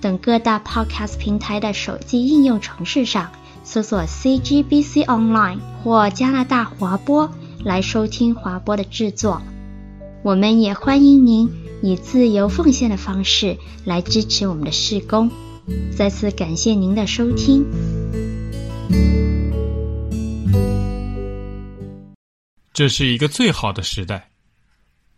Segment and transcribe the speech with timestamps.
[0.00, 3.32] 等各大 Podcast 平台的手机应用程式上
[3.64, 7.30] 搜索 CGBC Online 或加拿大华播
[7.64, 9.42] 来收听华播的制作。
[10.22, 11.50] 我们也欢迎您
[11.82, 15.30] 以自由奉献的方式来支持我们的事工。
[15.96, 17.64] 再次感谢您的收听。
[22.72, 24.30] 这是一个最好的时代。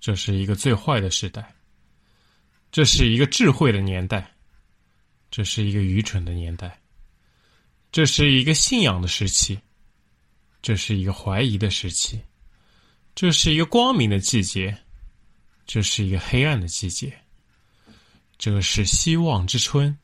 [0.01, 1.57] 这是一个最坏的时代，
[2.70, 4.31] 这是一个智慧的年代，
[5.31, 6.81] 这是一个愚蠢的年代，
[7.93, 9.59] 这是一个信仰的时期，
[10.62, 12.20] 这是一个怀疑的时期，
[13.15, 14.77] 这是一个光明的季节，
[15.67, 17.12] 这是一个黑暗的季节，
[18.39, 19.97] 这是希望之春，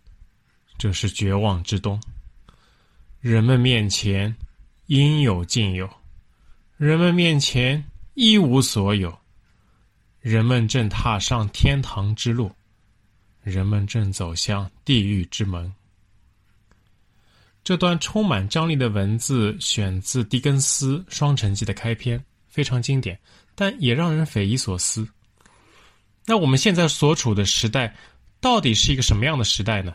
[0.78, 2.00] 这是绝望之冬。
[3.20, 4.36] 人们面前
[4.86, 5.88] 应有尽有，
[6.76, 7.82] 人们面前
[8.14, 9.18] 一无所有。
[10.20, 12.50] 人们正踏上天堂之路，
[13.44, 15.72] 人们正走向地狱之门。
[17.62, 23.18] 这段充满张力的文字选自狄更斯《双城记》的开篇，非常经典，
[23.54, 25.08] 但也让人匪夷所思。
[26.26, 27.94] 那我们现在所处的时代，
[28.40, 29.94] 到底是一个什么样的时代呢？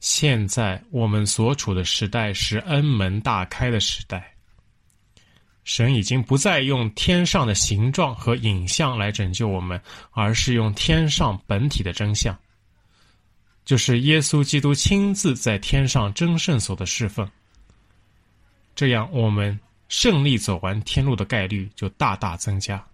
[0.00, 4.33] 现在我们所处的时代是恩门大开的时代。
[5.64, 9.80] 神已经不再用天上的形状和影像来拯救我们，
[10.12, 12.38] 而是用天上本体的真相，
[13.64, 17.28] 就是耶稣基督亲自在天上争胜所的侍奉。
[18.74, 19.58] 这样，我们
[19.88, 22.84] 胜利走完天路的概率就大大增加。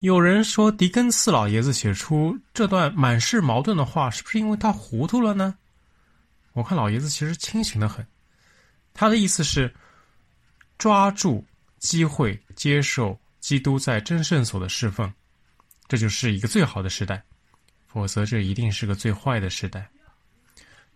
[0.00, 5.54] 有人说，狄更斯老爷子写出这段满是矛盾的话，是不是因为他糊涂了呢？
[6.54, 8.04] 我看老爷子其实清醒的很。
[8.92, 9.72] 他的意思是，
[10.78, 11.46] 抓住
[11.78, 15.10] 机会接受基督在真圣所的侍奉，
[15.88, 17.16] 这就是一个最好的时代；
[17.86, 19.88] 否则，这一定是个最坏的时代。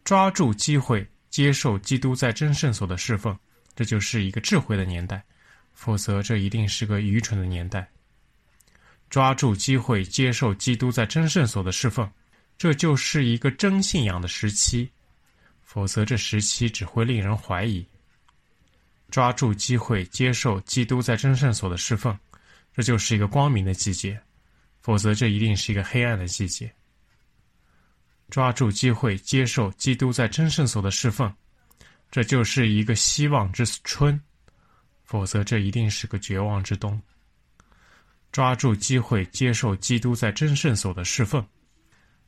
[0.04, 3.36] 抓住机会接受基督在真圣所的侍奉，
[3.74, 5.18] 这就是一个智慧的年代；
[5.72, 7.88] 否则，这一定是个愚蠢的年代。
[9.08, 12.10] 抓住机会接受基督在真圣所的侍奉，
[12.58, 14.90] 这就是一个真信仰的时期。
[15.74, 17.84] 否则，这时期只会令人怀疑。
[19.10, 22.16] 抓住机会，接受基督在真圣所的侍奉，
[22.72, 24.16] 这就是一个光明的季节；
[24.82, 26.72] 否则，这一定是一个黑暗的季节。
[28.30, 31.34] 抓住机会，接受基督在真圣所的侍奉，
[32.08, 34.16] 这就是一个希望之春；
[35.02, 37.02] 否则，这一定是个绝望之冬。
[38.30, 41.44] 抓住机会，接受基督在真圣所的侍奉，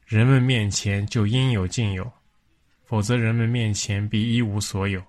[0.04, 2.12] 人们面前就应有尽有。
[2.86, 5.02] 否则，人们面前必一无所有。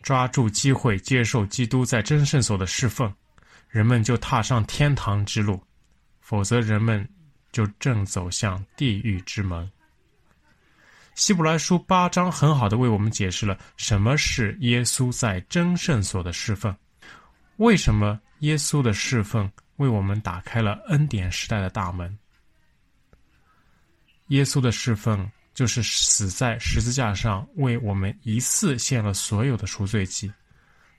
[0.00, 3.12] 抓住机会，接受基督在真圣所的侍奉，
[3.68, 5.60] 人们就踏上天堂之路；
[6.20, 7.08] 否则，人们
[7.50, 9.68] 就正走向地狱之门。
[11.16, 16.74] 希伯来书八章很好的为我们解释了什么是耶稣在真圣所的侍奉，
[17.56, 22.16] 为什么耶稣的侍奉为我们打开了恩典时代的大门。
[24.28, 25.28] 耶稣的侍奉。
[25.54, 30.32] 就是死在十字架上，为我们一次献了所有的赎罪祭，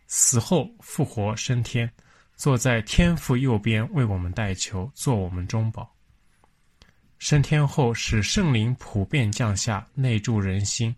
[0.07, 1.91] 死后复活升天，
[2.35, 5.91] 坐在天父右边为我们代求，做我们中保。
[7.17, 10.95] 升天后，使圣灵普遍降下，内住人心，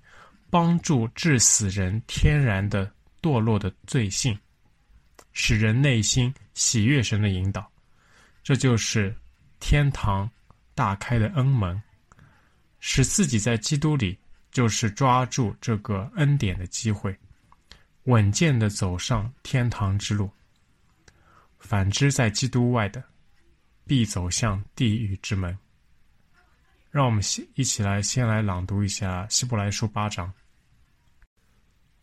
[0.49, 2.91] 帮助致死人天然的
[3.21, 4.37] 堕落的罪性，
[5.33, 7.71] 使人内心喜悦神的引导。
[8.43, 9.15] 这就是
[9.59, 10.29] 天堂
[10.73, 11.81] 大开的恩门。
[12.87, 14.15] 使自己在基督里，
[14.51, 17.17] 就是抓住这个恩典的机会，
[18.03, 20.29] 稳健的走上天堂之路。
[21.57, 23.03] 反之，在基督外的，
[23.87, 25.57] 必走向地狱之门。
[26.91, 30.31] 让我们先一起来先来朗读一下希伯来书八章。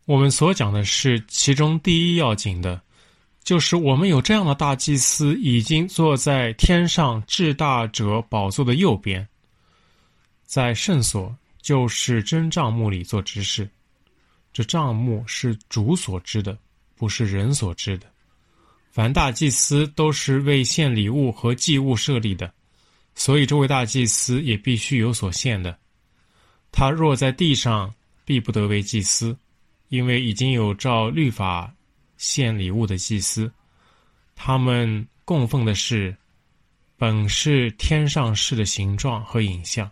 [0.06, 2.82] 我们所讲的是其中第一要紧的，
[3.44, 9.29] 就是我们有这样的大祭司，已经坐在天上至大者宝座的右边。
[10.52, 13.66] 在圣所，就是真帐幕里做执事。
[14.52, 16.58] 这帐幕是主所知的，
[16.94, 18.06] 不是人所知的。
[18.90, 22.52] 凡大祭司都是为献礼物和祭物设立的，
[23.14, 25.78] 所以这位大祭司也必须有所献的。
[26.70, 27.90] 他若在地上，
[28.26, 29.34] 必不得为祭司，
[29.88, 31.75] 因为已经有照律法
[32.19, 33.50] 献礼物的祭司，
[34.37, 36.14] 他们供奉的是
[36.98, 39.90] 本是天上事的形状和影像，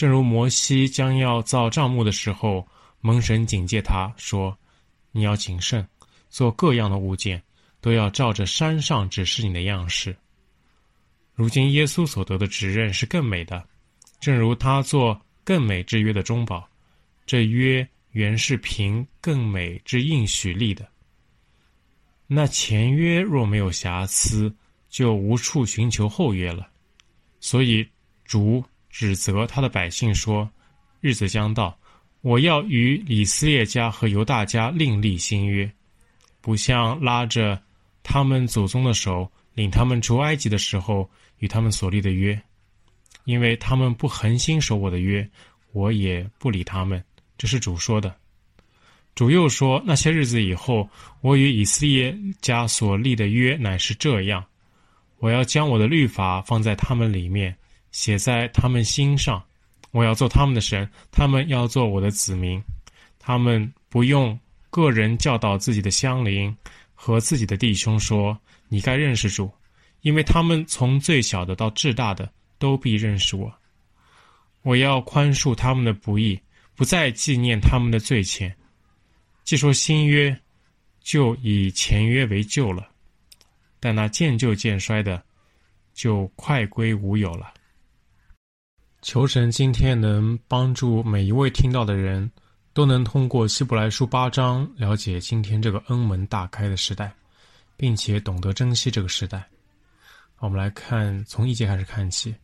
[0.00, 2.66] 正如摩西将要造帐幕的时候，
[3.02, 4.58] 蒙神警戒他说
[5.12, 5.86] ：“你要谨慎，
[6.30, 7.42] 做各样的物件，
[7.82, 10.16] 都要照着山上指示你的样式。”
[11.36, 13.62] 如今耶稣所得的指认是更美的，
[14.20, 16.66] 正如他做更美之约的中保，
[17.26, 20.88] 这约原是凭更美之应许立的。
[22.26, 24.50] 那前约若没有瑕疵，
[24.88, 26.70] 就无处寻求后约了。
[27.38, 27.86] 所以
[28.24, 30.50] 主指责他的百姓说
[31.00, 31.78] ：“日子将到，
[32.20, 35.70] 我要与以色列家和犹大家另立新约，
[36.40, 37.62] 不像拉着
[38.02, 41.08] 他们祖宗的手领他们出埃及的时候。”
[41.40, 42.38] 与他们所立的约，
[43.24, 45.26] 因为他们不恒心守我的约，
[45.72, 47.02] 我也不理他们。
[47.38, 48.14] 这是主说的。
[49.14, 50.86] 主又说：那些日子以后，
[51.22, 54.44] 我与以色列家所立的约乃是这样：
[55.16, 57.56] 我要将我的律法放在他们里面，
[57.92, 59.42] 写在他们心上。
[59.90, 62.62] 我要做他们的神，他们要做我的子民。
[63.18, 64.38] 他们不用
[64.70, 66.56] 个人教导自己的乡邻
[66.94, 68.38] 和自己的弟兄说：
[68.68, 69.50] 你该认识主。
[70.02, 73.52] 因为他们从最小的到至大的都必认识我，
[74.62, 76.40] 我要宽恕他们的不义，
[76.74, 78.50] 不再纪念他们的罪愆。
[79.44, 80.34] 既说新约，
[81.02, 82.88] 就以前约为旧了，
[83.78, 85.22] 但那渐旧渐衰的，
[85.92, 87.52] 就快归无有了。
[89.02, 92.30] 求神今天能帮助每一位听到的人，
[92.74, 97.10] 都能通过希伯来书八章了解今天这个恩门大开的时代，
[97.78, 99.48] 并且懂得珍惜这个时代。
[100.38, 102.34] 我们来看，从一节开始看起。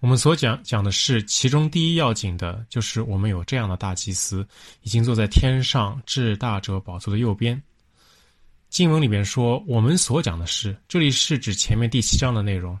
[0.00, 4.46] 我们所讲讲的是其中第一要紧的，就是我们有这样的大祭司，
[4.82, 7.60] 已经坐在天上至大者宝座的右边。
[8.70, 12.78] 经文里面说，我们所讲的是，这里是指前面第七章的内容。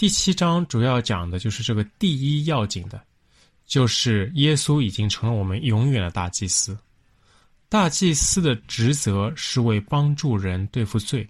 [0.00, 3.04] 第七章主要讲的就是这个第一要紧的，
[3.66, 6.74] 就是耶稣已经成了我们永远的大祭司。
[7.68, 11.28] 大祭司的职责是为帮助人对付罪。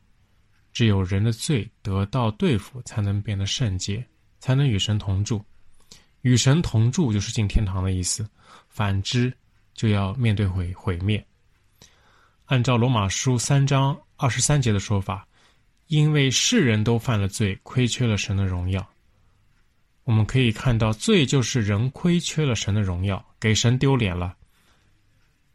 [0.73, 4.07] 只有人的罪得到对付，才能变得圣洁，
[4.39, 5.45] 才能与神同住。
[6.21, 8.25] 与神同住就是进天堂的意思，
[8.69, 9.37] 反之
[9.75, 11.27] 就要面对毁毁灭。
[12.45, 15.27] 按照罗马书三章二十三节的说法，
[15.91, 18.89] 因为世人都犯了罪，亏缺了神的荣耀。
[20.05, 24.37] 我们可以看到，罪就是人亏缺了神的荣耀，给神丢脸了，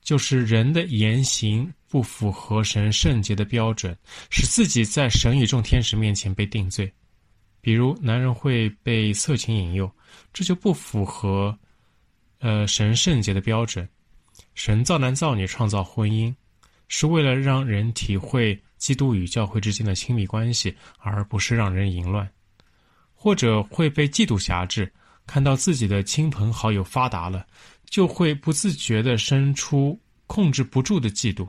[0.02, 1.74] 就是人的言行。
[1.88, 3.98] 不符合神圣洁的标准，
[4.30, 6.92] 使自己在神与众天使面前被定罪。
[7.62, 9.90] 比如，男人会被色情引诱，
[10.34, 11.58] 这就不符合，
[12.40, 13.88] 呃，神圣洁的标准。
[14.56, 16.36] 神造男造女，创造婚姻，
[16.90, 22.30] 是为了让人体会基督与教会之间的亲密关系，而不是让人淫乱。
[23.13, 24.92] 或者会被嫉妒挟制，
[25.25, 27.45] 看到自己的亲朋好友发达了，
[27.86, 31.47] 就会不自觉地生出控制不住的嫉妒。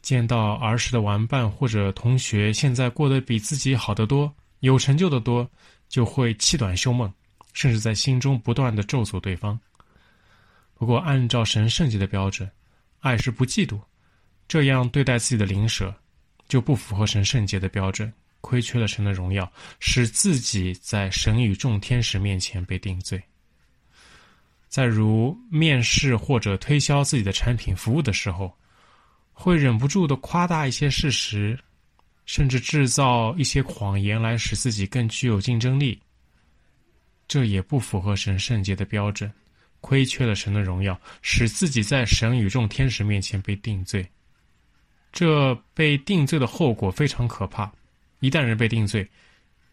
[0.00, 5.48] 见到儿时的玩伴或者同学现在过得比自己好得多，有成就的多，
[5.88, 7.12] 就会气短休梦，
[7.52, 9.58] 甚至在心中不断地咒诅对方。
[10.74, 12.50] 不过，按照神圣洁的标准，
[12.98, 13.78] 爱是不嫉妒，
[14.48, 15.94] 这样对待自己的灵舍，
[16.48, 23.22] 就不符合神圣洁的标准，亏缺了神的荣耀，使自己在神与众天使面前被定罪。
[24.68, 28.52] 在如面试或者推销自己的产品服务的时候。
[29.34, 31.58] 会忍不住的夸大一些事实，
[32.26, 35.98] 甚至制造一些谎言来使自己更具有竞争力。
[37.26, 39.32] 这也不符合神圣洁的标准，
[39.80, 44.06] 亏缺了神的荣耀，使自己在神与众天使面前被定罪。
[45.12, 47.70] 这被定罪的后果非常可怕，
[48.20, 49.06] 一旦人被定罪，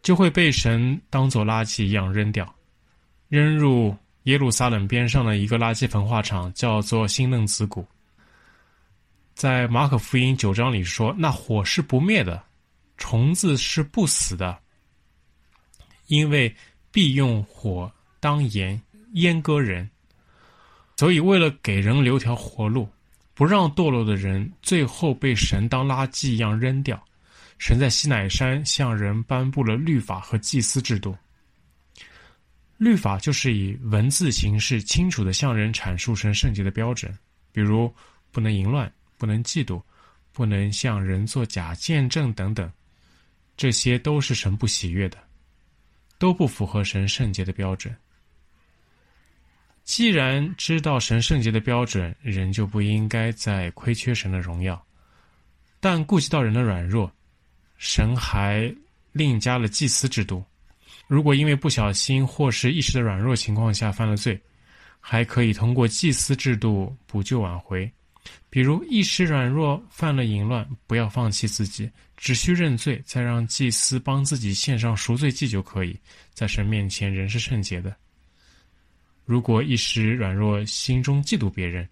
[0.02, 2.54] 就会被神当作垃圾一样扔掉，
[3.30, 7.88] 扔入耶路撒冷边上的一个垃圾焚化厂，叫做新嫩子谷。
[9.34, 12.44] 在马可福音九章里说，那火是不灭的，
[12.98, 14.60] 虫子是不死的，
[16.08, 16.54] 因为
[16.92, 18.80] 必用火当盐
[19.14, 19.90] 阉割人。
[20.98, 22.90] 所以，为了给人留条活路，
[23.40, 27.02] 不让堕落的人最后被神当垃圾一样扔掉，
[27.58, 31.18] 神在西乃山向人颁布了律法和祭司制度。
[32.78, 37.18] 律法就是以文字形式清楚地向人阐述神圣洁的标准，
[37.54, 37.90] 比如
[38.30, 38.92] 不能淫乱。
[39.18, 39.82] 不能嫉妒，
[40.34, 42.70] 不能向人做假见证等等，
[43.56, 45.18] 这些都是神不喜悦的。
[46.18, 47.96] 都不符合神圣洁的标准。
[49.90, 54.80] 既然知道神圣洁的标准，人就不应该再亏缺神的荣耀。
[55.80, 57.12] 但顾及到人的软弱，
[57.80, 58.72] 神还
[59.12, 60.46] 另加了祭司制度。
[61.08, 64.40] 如果因为不小心或是一时的软弱情况下犯了罪，
[65.00, 67.92] 还可以通过祭司制度补救挽回。
[68.48, 75.98] 比如一时软弱犯了淫乱，不要放弃自己，只需认罪，再让祭司帮自己献上赎罪祭就可以，
[76.32, 77.96] 在神面前仍是圣洁的。
[79.30, 81.88] 如果一时软弱，心中嫉妒别人，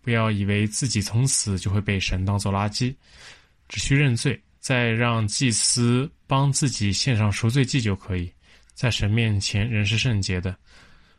[0.00, 2.94] 不要以为自己从此就会被神当作垃圾，
[3.68, 8.32] 只需认罪，再让祭司帮自己献上赎罪祭就可以，
[8.74, 10.56] 在神面前人是圣洁的。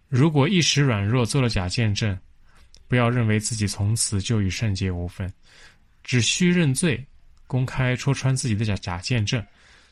[0.08, 2.18] 如果一时软弱做了假见证，
[2.88, 5.30] 不要认为自己从此就与圣洁无分，
[6.06, 7.06] 只需认罪，
[7.48, 9.46] 公开戳穿自己的假假见证，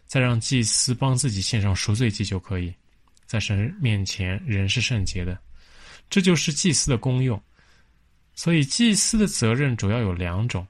[0.06, 2.74] 再让祭司帮自己献上赎罪祭就可以。
[3.32, 5.40] 在神面前人是圣洁的，
[6.10, 7.42] 这就是祭司的功用。
[8.34, 10.68] 所以祭司的责任主要有两种：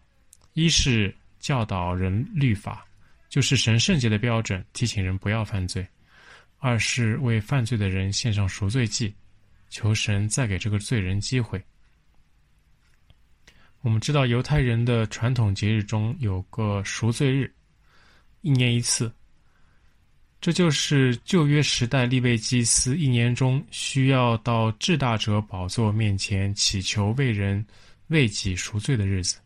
[0.53, 2.85] 一是教导人律法，
[3.29, 5.83] 就是神圣洁的标准，提醒人不要犯罪；
[6.59, 9.11] 二是为犯罪的人献上赎罪祭，
[9.71, 11.59] 求神再给这个罪人机会。
[13.79, 17.51] 我们知道犹太人的传统节日中有个赎罪日，
[18.41, 19.11] 一年一次。
[20.41, 27.63] 这就是旧约时代利未祭司一年中需要到至大者宝座面前祈求为人
[28.07, 29.37] 为己赎罪的日子。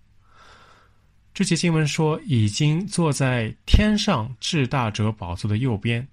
[1.33, 6.07] 这节经文说，已经坐在天上至大者宝座的右边，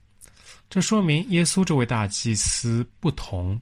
[0.68, 3.58] 这说明耶稣这位大祭司不同。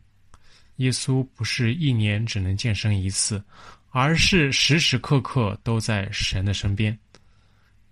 [0.77, 3.45] 耶稣不是一年只能健身一次，
[3.91, 6.99] 而是时时刻刻都在神的身边，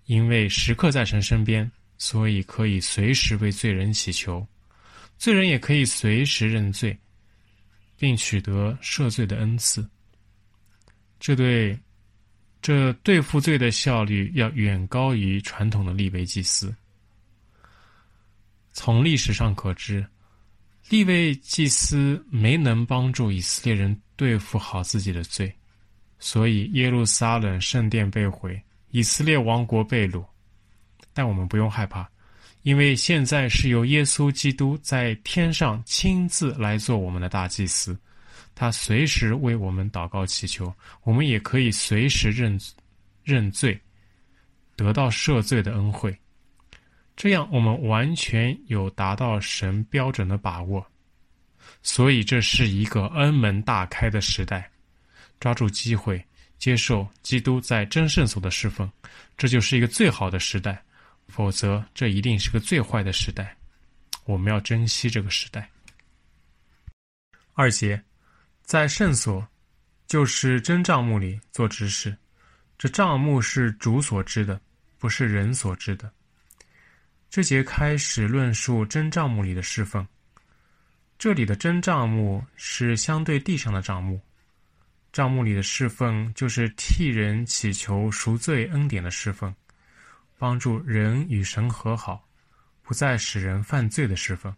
[0.07, 1.71] 因为时刻在神身边。
[1.99, 4.47] 所以可以随时为罪人祈求，
[5.19, 6.97] 罪人也可以随时认罪，
[7.97, 9.87] 并取得赦罪的恩赐。
[11.19, 11.77] 这对
[12.63, 16.75] 这对付罪的效率要远高于传统的利未祭司。
[18.73, 20.07] 从历史上可知，
[20.89, 25.53] 利未祭司没能帮助以色列人对付好自己的罪，
[26.21, 30.25] 所以耶路撒冷圣殿被毁，以色列王国被掳。
[31.19, 32.09] 但我们不用害怕，
[32.63, 37.99] 因为现在是由耶稣基督在天上亲自来做我们的大祭司，
[38.55, 40.73] 他随时为我们祷告祈求，
[41.03, 42.57] 我们也可以随时认
[43.25, 43.77] 认罪，
[44.77, 46.17] 得到赦罪的恩惠。
[47.17, 50.87] 这样我们完全有达到神标准的把握，
[51.83, 54.71] 所以这是一个恩门大开的时代，
[55.41, 56.25] 抓住机会
[56.59, 58.89] 接受基督在真圣所的侍奉，
[59.37, 60.81] 这就是一个最好的时代。
[61.29, 63.57] 否则，这一定是个最坏的时代。
[64.25, 65.71] 我们要珍惜这个时代。
[67.55, 68.03] 二节，
[68.63, 69.47] 在圣所，
[70.07, 72.17] 就是真帐幕里做执事。
[72.77, 74.61] 这帐幕是主所知的，
[74.99, 76.11] 不是人所知的。
[77.31, 80.07] 这节开始论述真帐幕里的侍奉。
[81.19, 84.21] 这里的真帐幕是相对地上的帐幕。
[85.13, 89.53] 帐幕里的侍奉，就是替人祈求赎罪恩典的侍奉。
[90.39, 92.27] 帮助人与神和好，
[92.83, 94.55] 不再使人犯罪的侍奉。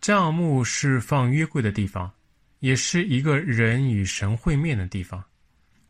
[0.00, 2.12] 帐幕是放约柜的地方，
[2.60, 5.22] 也是一个人与神会面的地方。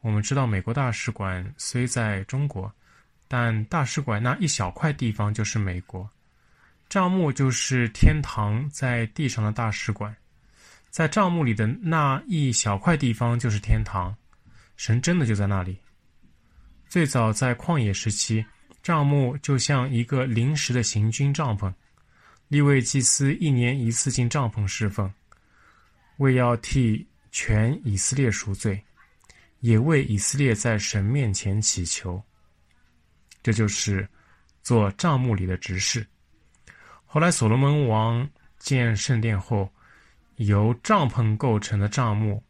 [0.00, 2.72] 我们知道，美国大使馆虽在中国，
[3.28, 6.08] 但大使馆那一小块地方就是美国。
[6.88, 10.14] 帐幕就是天堂在地上的大使馆，
[10.90, 14.14] 在帐幕里的那一小块地方就是天堂，
[14.76, 15.78] 神真的就在那里。
[16.94, 18.46] 最早在旷野时期，
[18.80, 21.74] 帐幕就像一个临时的行军帐篷。
[22.46, 25.12] 利未祭司一年一次进帐篷侍奉，
[26.18, 28.80] 为要替全以色列赎罪，
[29.58, 32.22] 也为以色列在神面前祈求。
[33.42, 34.08] 这就是
[34.62, 36.06] 做帐幕里的执事。
[37.04, 38.24] 后来所罗门王
[38.60, 39.68] 建圣殿后，
[40.36, 42.40] 由帐篷构成的帐幕，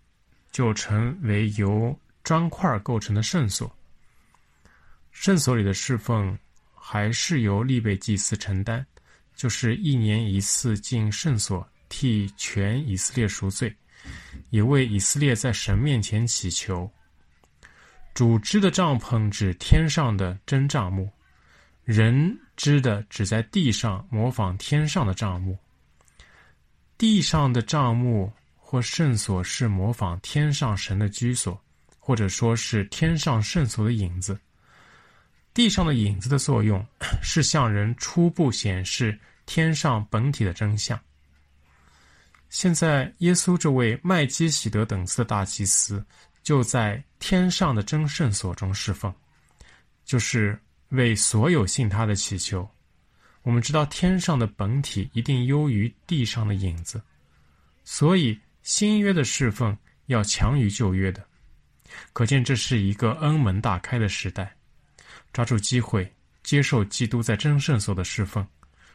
[0.53, 3.75] 就成为由砖块构成的圣所。
[5.15, 6.37] 圣所里的侍奉
[6.75, 8.85] 还是由利未祭司承担，
[9.35, 13.75] 就是一年一次进圣所，替全以色列赎罪，
[14.51, 16.91] 也为以色列在神面前祈求。
[18.13, 21.09] 主织的帐篷指天上的真帐幕，
[21.85, 25.57] 人织的只在地上模仿天上的帐幕。
[26.99, 31.59] 地上的帐幕或圣所是模仿天上神的居所，
[31.99, 34.39] 或者说是天上圣所的影子。
[35.55, 36.85] 地上的影子的作用
[37.23, 41.01] 是向人初步显示天上本体的真相。
[42.51, 46.05] 现在，耶稣这位麦基洗德等次的大祭司，
[46.43, 49.13] 就在天上的真圣所中侍奉，
[50.05, 52.69] 就是为所有信他的祈求。
[53.43, 57.03] 我们知道，天上的本体一定优于地上的影子，
[57.85, 61.25] 所以新约的侍奉要强于旧约的。
[62.13, 64.55] 可见，这是一个恩门大开的时代。
[65.35, 66.11] 抓住机会，
[66.45, 68.47] 接受基督在真圣所的侍奉，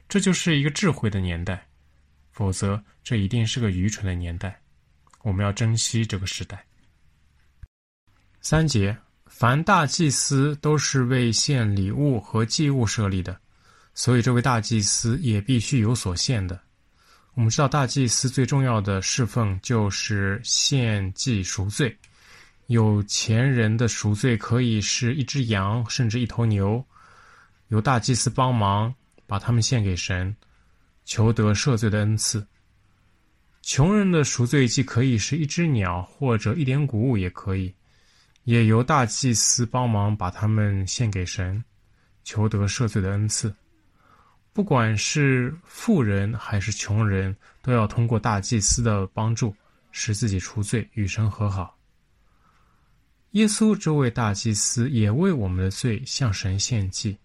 [0.08, 1.68] 这就是一个智慧的年代。
[2.32, 4.58] 否则，这一定是个愚蠢的年代。
[5.22, 6.66] 我们要珍惜这个时代。
[8.40, 13.38] 三节，凡大祭司都是为献礼物和祭物设立的，
[13.94, 16.58] 所以这位大祭司也必须有所献的。
[17.34, 21.94] 我们知道，大祭司最重要的侍奉就是献祭赎罪。
[22.70, 26.86] 有钱人的赎罪可以是一只羊，甚至一头牛，
[27.70, 28.94] 由大祭司帮忙
[29.26, 30.36] 把他们献给神，
[31.04, 32.46] 求得赦罪的恩赐。
[33.64, 37.74] 穷人的赎罪既可以是一只鸟，或者一点谷物也可以，
[38.44, 41.64] 也由大祭司帮忙把他们献给神，
[42.24, 43.52] 求得赦罪的恩赐。
[44.54, 49.56] 不管是富人还是穷人，都要通过大祭司的帮助，
[49.92, 51.79] 使自己除罪，与神和好。
[53.32, 57.18] 耶稣这位大祭司也为我们的罪向神献祭。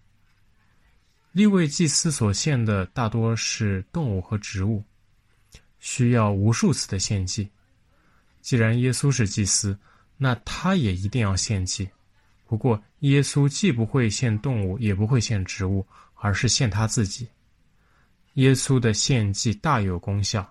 [1.31, 4.83] 立位祭司所献的大多是动物和植物，
[5.79, 7.49] 需要无数次的献祭。
[8.41, 9.77] 既然耶稣是祭司，
[10.17, 11.89] 那他也一定要献祭。
[12.45, 17.27] 不过，耶稣既不会献动物，也不会献植物，而是献他自己。
[18.35, 20.47] 耶稣的献祭大有功效，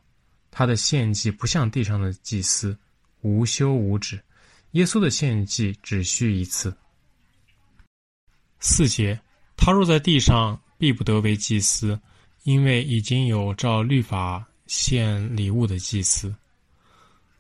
[0.51, 2.77] 他的献祭不像地上的祭司，
[3.21, 4.21] 无休无止。
[4.75, 6.77] 耶稣的献祭只需一次。
[8.59, 9.19] 四节，
[9.57, 11.99] 他若在地上，必不得为祭司，
[12.43, 16.35] 因为已经有照律法献礼物的祭司。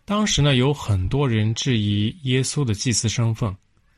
[0.05, 3.53] 当时呢，有很多人质疑耶稣的祭司身份，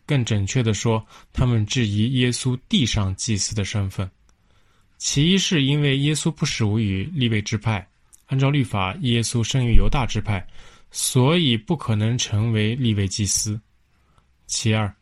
[0.07, 4.11] 更准确地说，他们质疑耶稣地上祭司的身份。
[4.97, 7.87] 其一是因为耶稣不属于利未支派，
[8.29, 10.47] 按照律法，耶稣生于犹大支派。
[10.91, 13.61] 所以不可能成为立位祭司。
[14.47, 14.95] 其二，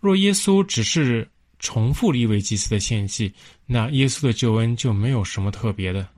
[0.00, 3.32] 若耶稣只是重复立位祭司的献祭，
[3.66, 6.08] 那耶稣的救恩就没有什么特别的，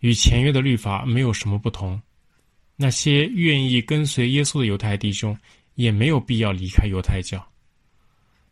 [0.00, 2.00] 与前约的律法没有什么不同。
[2.76, 5.36] 那些愿意跟随耶稣的犹太弟兄
[5.74, 7.46] 也没有必要离开犹太教。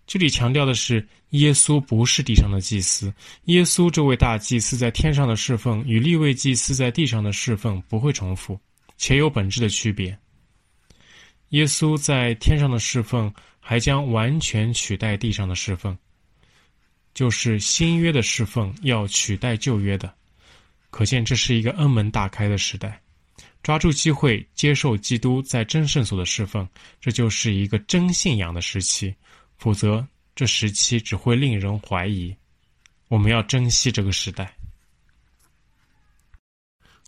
[0.07, 3.13] 这里强调的是，耶稣不是地上的祭司，
[3.45, 8.61] 耶稣这位大祭司在天上的侍奉与立位祭司在地上的侍奉不会重复。
[8.97, 10.17] 且有本质的区别。
[11.51, 15.97] 耶稣在天上的侍奉，还将完全取代地上的侍奉，
[17.15, 20.13] 就是新约的侍奉要取代旧约的。
[20.91, 23.01] 可见这是一个恩门大开的时代。
[23.63, 26.69] 抓住机会接受基督在真圣所的侍奉，
[27.01, 29.15] 这就是一个真信仰的时期。
[29.57, 32.35] 否则，这时期只会令人怀疑。
[33.09, 34.55] 我们要珍惜这个时代。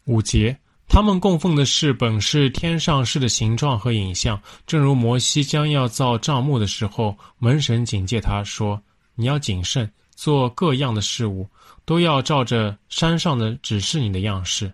[0.05, 0.57] 五节。
[0.88, 8.81] 他们供奉的是本是天上事的形状和影像，正如摩西将要造帐幕的时候，门神警戒他说
[9.14, 11.46] ：“你要谨慎，做各样的事物，
[11.85, 14.72] 都要照着山上的指示你的样式。”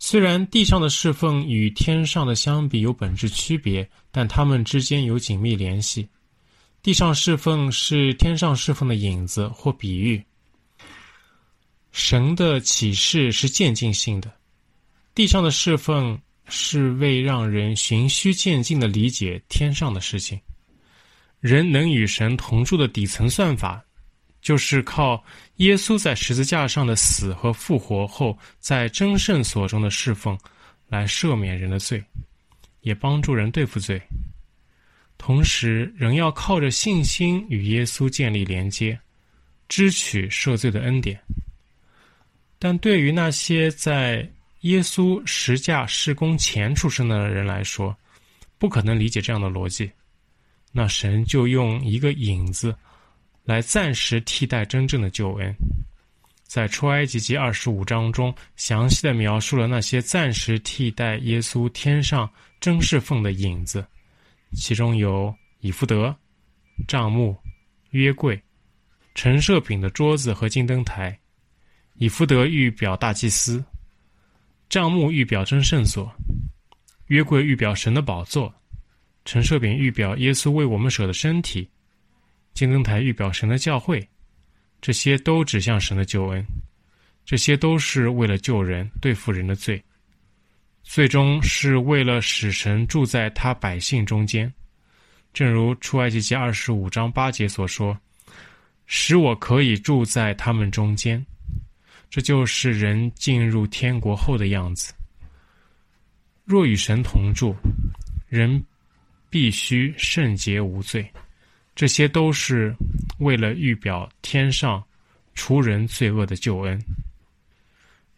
[0.00, 6.08] 虽然地上的侍奉与天上的相比有本质区别，但他们之间有紧密联系。
[6.82, 10.22] 地上侍奉是天上侍奉的影子或比喻。
[11.90, 14.30] 神的启示是渐进性的。
[15.18, 20.40] 地上的侍奉是为让人循序渐进的理解天上的事情。
[21.40, 23.84] 人能与神同住的底层算法，
[24.40, 25.20] 就是靠
[25.56, 30.38] 耶稣在十字架上的死和复活后，在真圣所中的侍奉，
[30.86, 32.00] 来赦免人的罪，
[32.82, 34.00] 也帮助人对付罪。
[35.16, 38.96] 同时，人要靠着信心与耶稣建立连接，
[39.68, 41.20] 支取赦罪的恩典。
[42.56, 44.24] 但对于那些在
[44.60, 47.96] 耶稣十架施工前出生的人来说，
[48.58, 49.90] 不可能理解这样的逻辑。
[50.72, 52.74] 那神就用一个影子
[53.44, 55.54] 来暂时替代真正的救恩。
[56.42, 63.86] 在出埃及记二十五章中，详细的描述了那些暂时替代耶稣天上真侍奉的影子，
[64.54, 66.14] 其中有以弗得、
[66.86, 67.36] 帐幕、
[67.90, 68.40] 约柜、
[69.14, 71.16] 陈设饼的桌子和金灯台。
[71.94, 73.64] 以弗得预表大祭司。
[74.68, 76.14] 帐幕预表真圣所，
[77.06, 78.54] 约柜预表神的宝座，
[79.24, 81.68] 陈设饼预表耶稣为我们舍的身体，
[82.52, 84.06] 金灯台预表神的教会，
[84.82, 86.44] 这些都指向神的救恩。
[87.24, 89.82] 这些都是为了救人、对付人的罪，
[90.82, 94.50] 最终是为了使神住在他百姓中间。
[95.34, 97.98] 正如出埃及记二十五章八节所说
[98.86, 101.24] ：“使我可以住在他们中间。”
[102.10, 104.92] 这就是人进入天国后的样子。
[106.44, 107.54] 若与神同住，
[108.28, 108.64] 人
[109.28, 111.06] 必须圣洁无罪。
[111.74, 112.74] 这些都是
[113.18, 114.82] 为了预表天上
[115.34, 116.76] 除人罪恶的救恩。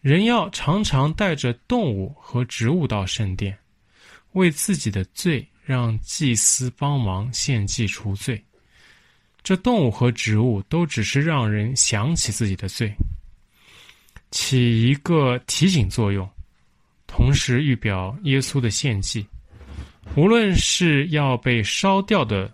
[0.00, 3.58] 人要常常带着动物和植物到圣殿，
[4.32, 8.42] 为自己的罪让祭司帮忙献祭除罪。
[9.42, 12.94] 这动物和植物都只是让人想起自己的罪，
[14.30, 16.28] 起一个提醒作用，
[17.06, 19.26] 同时预表耶稣的献祭。
[20.16, 22.50] 无论是要被烧掉的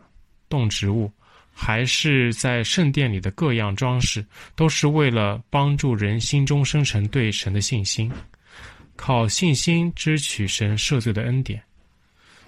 [0.49, 1.11] 动植物，
[1.53, 8.11] 还是在圣殿里的各样装饰，都是为了帮助人心中生成对神的信心，
[8.95, 11.63] 靠信心支取神赦罪的恩典。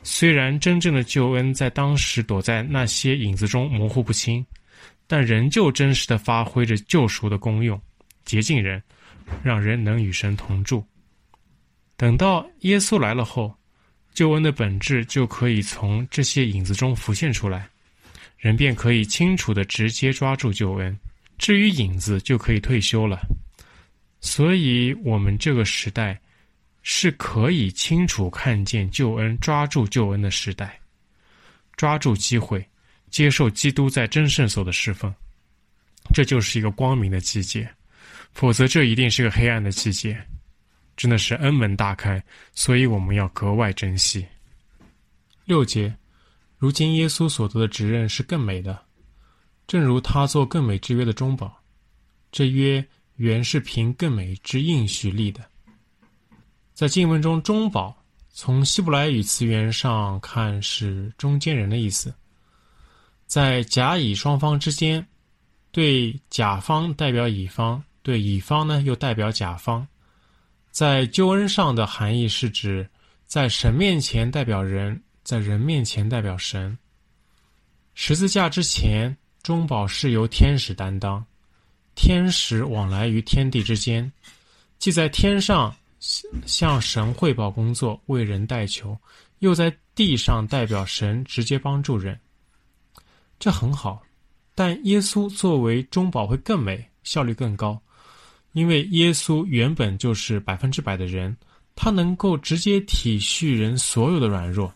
[0.03, 4.45] 虽然真正的救恩在当时躲在那些影子中模糊不清，
[5.07, 7.81] 但仍旧真实地发挥着救赎的功用，
[8.25, 8.83] 洁净人，
[9.43, 10.85] 让人能与神同住。
[11.97, 13.53] 等到耶稣来了后，
[14.14, 17.69] 救恩的本质就可以从这些影子中浮现出来。
[18.37, 20.97] 人便可以清楚地直接抓住救恩，
[21.38, 23.21] 至于影子就可以退休了。
[24.21, 26.21] 所以，我们这个时代
[26.83, 30.79] 是可以清楚看见救恩、抓住救恩的时代，
[31.77, 32.64] 抓住机会，
[33.11, 35.12] 接受基督在真圣所的侍奉，
[36.14, 37.69] 这就是一个光明的季节。
[38.33, 40.19] 否则，这一定是个黑暗的季节。
[40.97, 42.21] 真的是恩门大开，
[42.55, 44.27] 所以我们要格外珍惜。
[45.45, 45.97] 六节。
[46.57, 48.77] 如今耶稣所得的职任是更美的，
[49.69, 51.57] 正如他做更美之约的中保，
[52.33, 55.41] 这约原是凭更美之应许立的。
[56.75, 57.97] 在经文中，中保
[58.31, 62.12] 从希伯来语词源上看是中间人的意思，
[63.27, 65.07] 在甲乙双方之间，
[65.71, 69.87] 对甲方代表乙方，对乙方呢又代表甲方，
[70.70, 72.88] 在救恩上的含义是指
[73.26, 75.02] 在神面前代表人。
[75.24, 76.78] 在人面前代表神。
[77.92, 81.22] 十字架之前，中保是由天使担当，
[81.94, 84.11] 天使往来于天地之间，
[84.78, 88.98] 既在天上向向神汇报工作，为人代求，
[89.40, 92.18] 又在地上代表神直接帮助人。
[93.38, 94.02] 这很好，
[94.54, 97.78] 但耶稣作为中保会更美，效率更高，
[98.52, 101.37] 因为耶稣原本就是百分之百的人，
[101.76, 104.72] 他能够直接体恤人所有的软弱。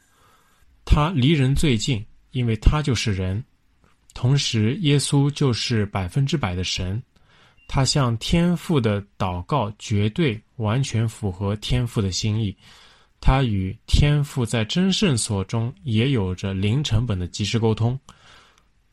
[0.84, 3.42] 他离人最近，因为他就是人。
[4.14, 7.02] 同时，耶稣就是百分之百的神。
[7.66, 12.54] 他向天父的祷告绝对完全符合天父的心意。
[13.20, 17.98] 他与天父在真圣所中也有着零成本的即时沟通。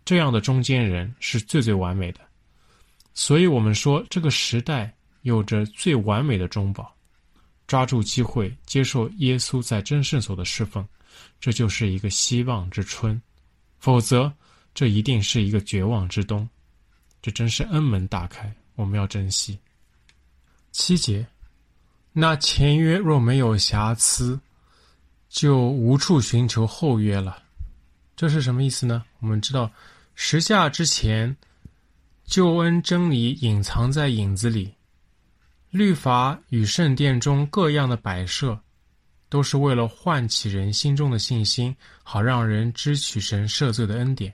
[0.05, 2.21] 这样的中间人是最最完美的。
[3.19, 6.95] 所以我们说，这个时代有着最完美的中保。
[7.67, 10.87] 抓住机会，接受耶稣在真圣所的侍奉。
[11.37, 13.21] 这就是一个希望之春，
[13.77, 14.31] 否则
[14.73, 16.47] 这一定是一个绝望之冬。
[17.21, 19.59] 这真是恩门大开，我们要珍惜。
[20.71, 21.27] 七节，
[22.13, 24.39] 那前约若没有瑕疵，
[25.27, 27.43] 就无处寻求后约了。
[28.15, 29.03] 这是什么意思呢？
[29.19, 29.69] 我们知道，
[30.15, 31.35] 十架之前，
[32.29, 34.71] 救恩真理隐藏在影子里，
[35.71, 38.57] 律法与圣殿中各样的摆设。
[39.29, 44.31] 都是为了唤起人心中的信心，好让人支取神赦罪的恩典。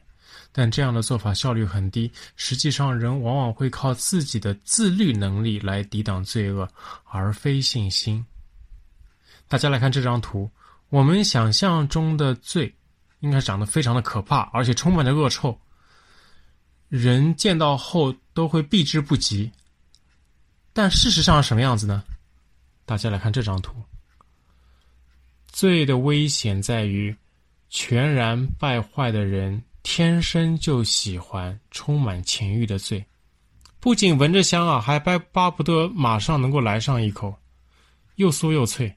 [0.51, 6.67] 但这样的做法效率很低，实际上人往往会靠自己的自律能力来抵挡罪恶，
[7.05, 8.25] 而非信心。
[9.47, 10.49] 大家来看这张图，
[10.89, 12.73] 我们想象中的罪
[13.19, 15.57] 应该长得非常的可怕，而且充满着恶臭，
[16.89, 19.51] 人见到后都会避之不及。
[20.73, 22.03] 但事实上是什么样子呢？
[22.85, 23.73] 大家来看这张图。
[25.47, 27.15] 罪的危险在于，
[27.69, 33.05] 全然败坏的人天生就喜欢充满情欲的罪，
[33.79, 37.33] 不仅闻着香啊，还巴巴不得马上能够来上一口，
[38.15, 38.93] 又酥又脆。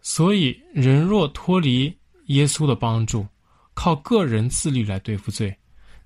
[0.00, 3.24] 所以，人若脱离耶稣的帮助，
[3.72, 5.56] 靠个人自律来对付罪，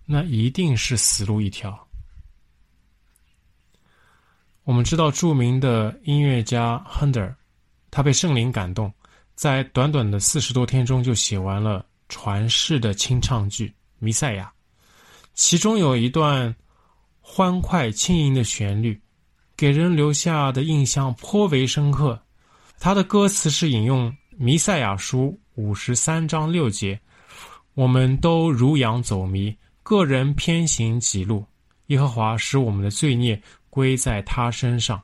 [0.07, 1.87] 那一定是死路一条。
[4.65, 7.37] 我们知道著名的音乐家亨德尔
[7.91, 8.93] 他被圣灵感动。
[9.35, 14.45] 在短短的四十多天中，就写完了传世的清唱剧《弥赛亚》，
[15.35, 16.57] 其中有一段
[17.21, 18.99] 欢快轻盈的旋律，
[19.55, 22.19] 给人留下的印象颇为深刻。
[22.79, 26.99] 他的歌词是引用弥赛亚书五十三章六节
[27.75, 29.55] ：“我们都如羊走迷，
[29.87, 31.47] 个人偏行己路。
[31.87, 35.01] 耶和华使我们的罪孽归在他身上。”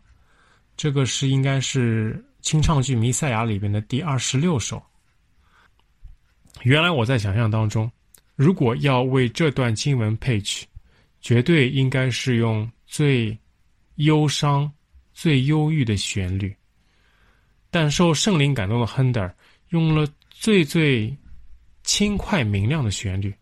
[0.77, 4.83] 这个是应该是清唱剧《弥赛亚》里边的第二十六首。
[6.63, 7.89] 原来我在想象当中，
[8.35, 10.67] 如果要为这段经文配曲，
[11.21, 13.39] 绝对应该是用最
[13.97, 14.69] 忧伤、
[15.13, 16.53] 最忧郁的旋律。
[17.71, 19.33] 但受圣灵感动的亨德尔
[19.69, 21.17] 用了最最
[21.85, 23.33] 轻快明亮的旋律。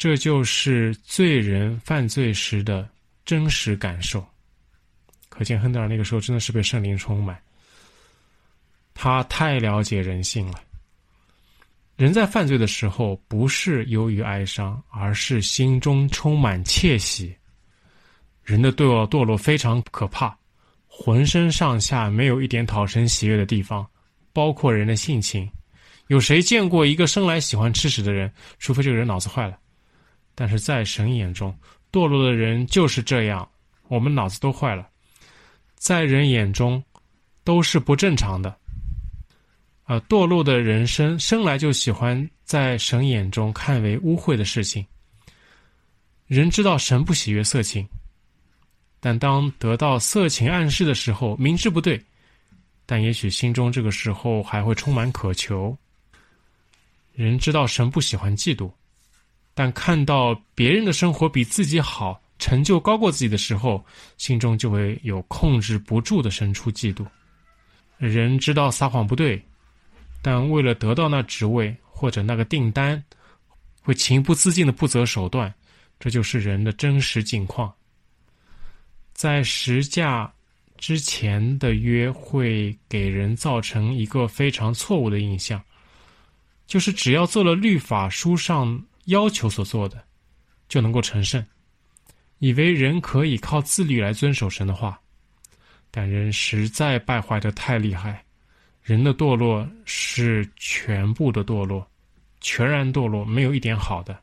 [0.00, 2.88] 这就是罪人犯罪时的
[3.26, 4.26] 真实感受。
[5.28, 7.38] 可见亨德尔那个时候真的是被圣灵充满，
[8.94, 10.58] 他太了解人性了。
[11.96, 17.36] 人在犯罪的时候，不是忧郁哀伤，而是心中充满窃喜。
[18.42, 20.34] 人的堕落堕落非常可怕，
[20.86, 23.86] 浑身上下没有一点讨神喜悦的地方，
[24.32, 25.46] 包括人的性情。
[26.06, 28.32] 有谁见过一个生来喜欢吃屎的人？
[28.58, 29.59] 除非这个人脑子坏了。
[30.34, 31.56] 但是在神眼中，
[31.92, 33.48] 堕落的人就是这样，
[33.88, 34.88] 我们脑子都坏了。
[35.74, 36.82] 在人眼中，
[37.44, 38.56] 都是不正常的。
[39.84, 44.86] 啊，堕落的人生生来就喜欢在神眼中看为污秽的事情。
[46.26, 47.84] 人知道神不喜悦色情，
[49.00, 52.00] 但当得到色情暗示的时候，明知不对，
[52.86, 55.76] 但也许心中这个时候还会充满渴求。
[57.12, 58.70] 人知道神不喜欢嫉妒，
[59.60, 63.84] 但看到别人的生活比自己好，成就高过自己的时候，
[64.16, 67.04] 心中就会有控制不住的生出嫉妒。
[67.98, 69.38] 人知道撒谎不对，
[70.22, 73.04] 但为了得到那职位或者那个订单，
[73.82, 75.52] 会情不自禁的不择手段。
[75.98, 77.70] 这就是人的真实境况。
[79.12, 80.32] 在十架
[80.78, 85.62] 之前的约会给人造成一个非常错误的印象，
[86.66, 90.02] 就是只要做了律法书上要求所做的，
[90.68, 91.44] 就能够成圣。
[92.38, 94.98] 以为人可以靠自律来遵守神的话，
[95.90, 98.24] 但人实在败坏的太厉害。
[98.82, 101.86] 人的堕落是全部的堕落，
[102.40, 104.18] 全然堕落，没有一点好的。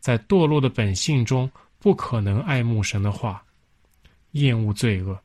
[0.00, 3.42] 在堕落的本性中，不可能爱慕神的话，
[4.32, 5.16] 厌恶罪恶。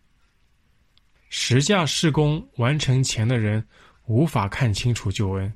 [1.29, 3.65] 十架事工完成前的人
[4.05, 5.51] 无法看清楚救恩，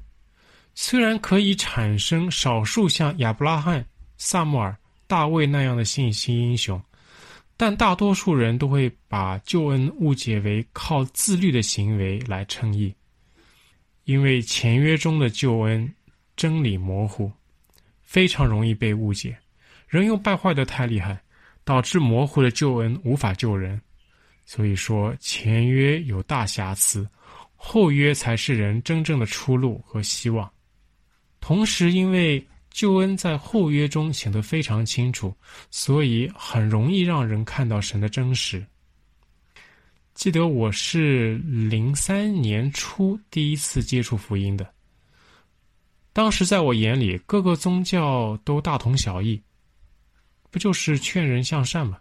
[0.79, 3.83] 虽然可以产生少数像亚伯拉罕、
[4.19, 4.77] 撒母耳。
[5.07, 6.79] 大卫那样的信心英雄，
[7.55, 12.93] 但大多数人都会把救恩误解为靠自律的行为来称义，
[14.03, 15.91] 因为前约中的救恩
[16.35, 17.31] 真理模糊，
[18.03, 19.35] 非常容易被误解。
[19.87, 21.19] 人又败坏得太厉害，
[21.63, 23.81] 导致模糊的救恩无法救人。
[24.45, 27.09] 所以说前约有大瑕疵，
[27.55, 30.47] 后约才是人真正的出路和希望。
[31.39, 35.35] 同时，因为救恩在后约中显得非常清楚，
[35.71, 38.65] 所以很容易让人看到神的真实。
[40.13, 44.67] 记得我是零三年初第一次接触福音的，
[46.11, 49.39] 当时在我眼里，各个宗教都大同小异，
[50.49, 51.99] 不就是劝人向善吗？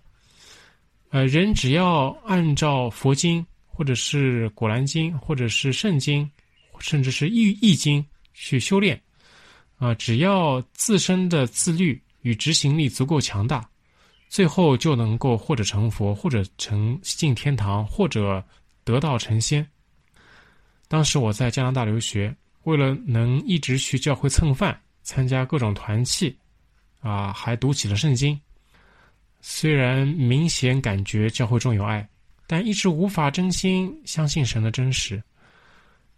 [1.11, 6.29] 呃，人只要按照佛经，或者是古兰经，或者是圣经，
[6.79, 9.01] 甚至是易易经去修炼。
[9.78, 13.68] 啊，只要自身的自律与执行力足够强大，
[14.28, 18.42] 最后就能够或者成佛，或者成进天堂，或者
[18.84, 19.66] 得道成仙。
[20.88, 26.36] 当时我在加拿大留学，为了能一直去教会蹭饭，参加各种团契，
[27.00, 28.40] 啊，还读起了圣经。
[29.40, 32.08] 虽然明显感觉教会中有爱，
[32.46, 35.22] 但一直无法真心相信神的真实，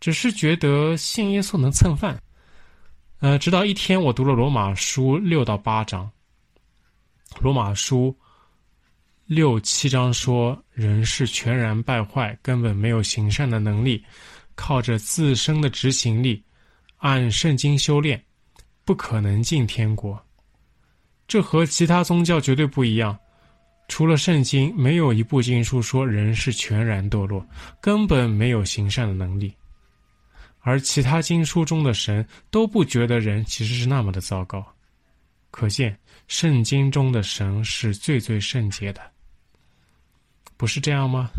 [0.01, 2.19] 只是觉得信耶稣能蹭饭。
[3.21, 6.09] 呃，直到一天，我读了罗马书六到八章。
[7.41, 8.17] 罗马书
[9.27, 14.05] 六七章说，人是全然败坏，根本没有行善的能力，
[14.55, 16.41] 靠着自身的执行力，
[16.99, 18.23] 按圣经修炼，
[18.85, 20.21] 不可能进天国。
[21.27, 23.19] 这和其他宗教绝对不一样。
[23.89, 27.45] 除了圣经，没有一部经书说人是全然堕落，
[27.81, 29.53] 根本没有行善的能力。
[30.69, 34.63] 而其他经书中的神都不觉得人其实是那么的糟糕，
[35.51, 39.01] 可见圣经中的神是最最圣洁的，
[40.59, 41.31] 不是这样吗？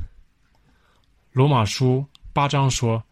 [1.32, 3.04] 罗马书八章说，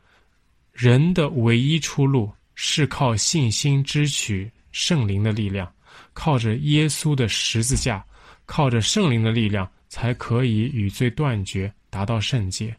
[0.73, 5.71] 人的唯一出路是靠信心支取圣灵的力量，
[6.13, 8.03] 靠着耶稣的十字架，
[8.47, 12.75] 靠着圣灵的力量才可以与罪断绝，达到圣洁。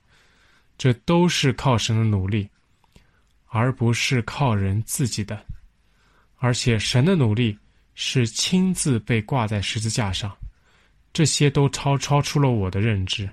[0.77, 2.48] 这都是靠神的努力，
[3.48, 5.38] 而不是靠人自己的。
[6.37, 7.58] 而且神的努力
[7.94, 10.34] 是亲自被挂在十字架上，
[11.12, 13.28] 这些都超超出了我的认知。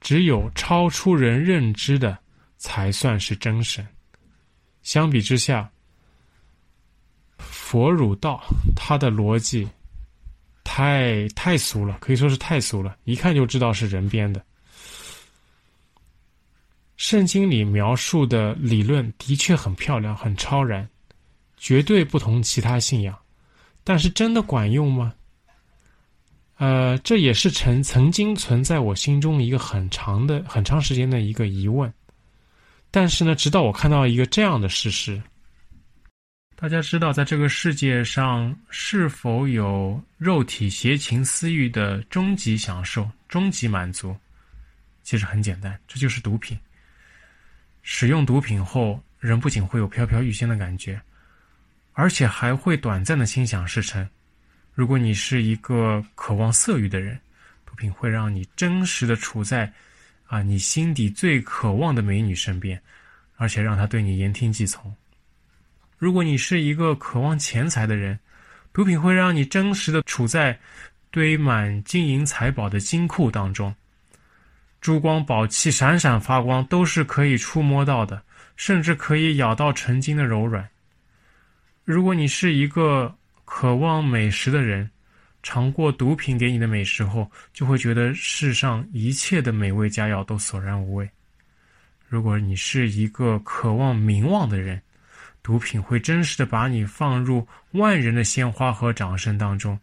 [0.00, 2.18] 只有超出人认知的，
[2.58, 3.86] 才算是真神。
[4.82, 5.70] 相比之下，
[7.38, 8.42] 佛儒道
[8.74, 9.68] 他的逻辑
[10.64, 14.44] 太太俗了，可以说是太俗了，一看就知道是人编的。
[17.02, 20.88] 圣经里描述的理论的确很漂亮，很超然，
[21.56, 23.18] 绝对不同其他信仰，
[23.82, 25.12] 但是真的管用吗？
[26.58, 31.92] 呃，这也是曾曾经存在我心中一个很长的、很长时间的一个疑问。
[32.92, 35.20] 但是呢，直到我看到一个这样的事实，
[36.54, 44.14] 大家知道，在这个世界上是否有肉体邪情私欲的终极享受、终极满足？
[45.02, 46.56] 其实很简单，这就是毒品。
[47.82, 51.00] 使用毒品后，人不仅会有飘飘欲仙的感觉，
[51.92, 54.08] 而且还会短暂的心想事成。
[54.72, 57.20] 如果你是一个渴望色欲的人，
[57.66, 59.70] 毒品会让你真实的处在
[60.26, 62.80] 啊你心底最渴望的美女身边，
[63.36, 64.94] 而且让她对你言听计从。
[65.98, 68.18] 如果你是一个渴望钱财的人，
[68.72, 70.58] 毒品会让你真实的处在
[71.10, 73.74] 堆满金银财宝的金库当中。
[74.82, 78.20] 珠光宝气闪闪发光，都是可以触摸到的，
[78.56, 80.68] 甚至可以咬到纯金的柔软。
[81.84, 83.14] 如果你是一个
[83.44, 84.90] 渴望美食的人，
[85.40, 91.08] 尝过毒品给你的美食后，就会觉得世上一切的美味佳肴都索然无味。
[92.08, 94.82] 如果你是一个渴望名望的人，
[95.44, 99.78] 毒品会真实的把你放入万人的鲜花和掌声当中，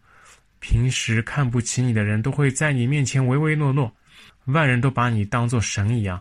[0.58, 3.90] 平时看不起你的人都会在你面前唯唯诺诺。
[4.52, 6.20] 万人都把你当做神一样，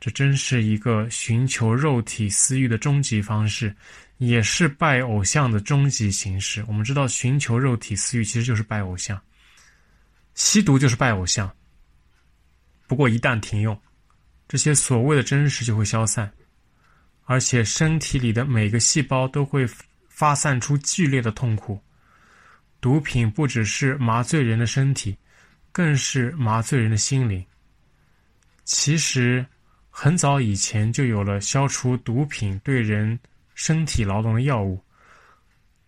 [0.00, 3.74] 这真是一个寻求肉体私欲的终极方式，
[4.18, 6.64] 也是拜偶像的终极形式。
[6.68, 9.20] 我们知道，寻求肉体私欲其实就是拜偶像，
[10.34, 11.50] 吸毒就是拜偶像。
[12.86, 13.80] 不过一旦停用，
[14.46, 16.30] 这些所谓的真实就会消散，
[17.24, 19.66] 而且身体里的每个细胞都会
[20.08, 21.80] 发散出剧烈的痛苦。
[22.80, 25.16] 毒品不只是麻醉人的身体。
[25.74, 27.44] 更是麻醉人的心灵。
[28.62, 29.44] 其实，
[29.90, 33.18] 很早以前就有了消除毒品对人
[33.56, 34.80] 身体劳动的药物，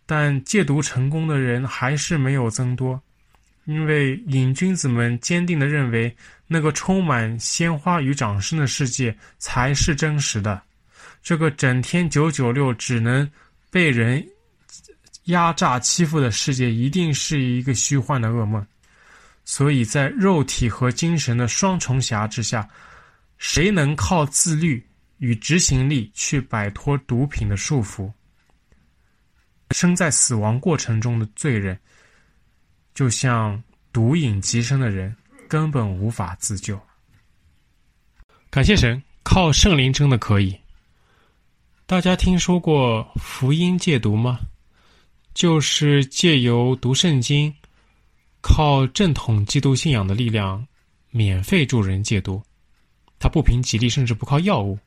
[0.05, 3.01] 但戒毒成功的人还是没有增多，
[3.64, 6.14] 因为瘾君子们坚定地认为，
[6.49, 10.61] 那个充满鲜花与掌声的世界才是真实的，
[11.22, 13.31] 这个整天九九六只能
[13.70, 14.27] 被人
[15.27, 18.66] 压榨欺负的世界，一定是一个虚幻的噩梦。
[19.48, 22.68] 所以在肉体和精神的双重辖制下，
[23.38, 24.85] 谁能靠自律
[25.18, 28.12] 与执行力去摆脱毒品的束缚？
[29.70, 31.78] 身在死亡过程中的罪人，
[32.92, 35.14] 就像毒瘾极深的人，
[35.48, 36.78] 根本无法自救。
[38.50, 40.59] 感谢神，靠圣灵真的可以。
[41.87, 44.40] 大家听说过福音戒毒吗？
[45.35, 47.54] 就是借由读圣经。
[48.48, 50.64] 靠正统基督信仰的力量，
[51.11, 52.40] 免费助人戒毒。
[53.18, 54.78] 他不凭己力，甚至不靠药物，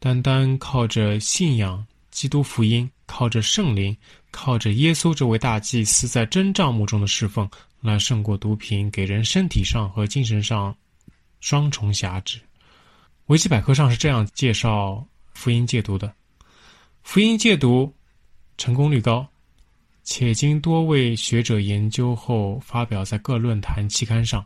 [0.00, 3.96] 单单靠着信仰基督福音，靠着圣灵，
[4.32, 7.48] 靠着耶稣这位大祭司在真帐幕中的侍奉，
[7.80, 10.76] 来胜过毒品给人身体上和精神上
[11.38, 12.40] 双重辖制。
[13.26, 16.12] 维基百科上是这样介绍福音戒毒的：
[17.04, 17.94] 福音戒毒
[18.58, 19.24] 成功率高。
[20.04, 24.44] 且经多位学者研究后发表在各论坛期刊上，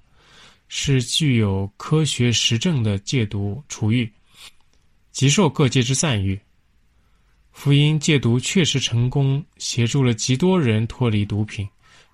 [0.68, 4.10] 是具有科学实证的戒毒除愈，
[5.12, 6.38] 极受各界之赞誉。
[7.52, 11.66] 福音戒毒确实成功，协助了极多人脱离毒品，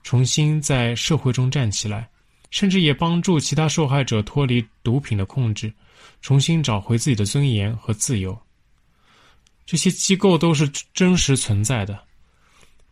[0.04, 2.08] 重新在社会中站起来，
[2.50, 5.72] 甚至也帮助其他受害者脱离毒品的控制，
[6.20, 8.40] 重新找回自己的尊严和自由。
[9.66, 11.98] 这些机构都是真实存在的。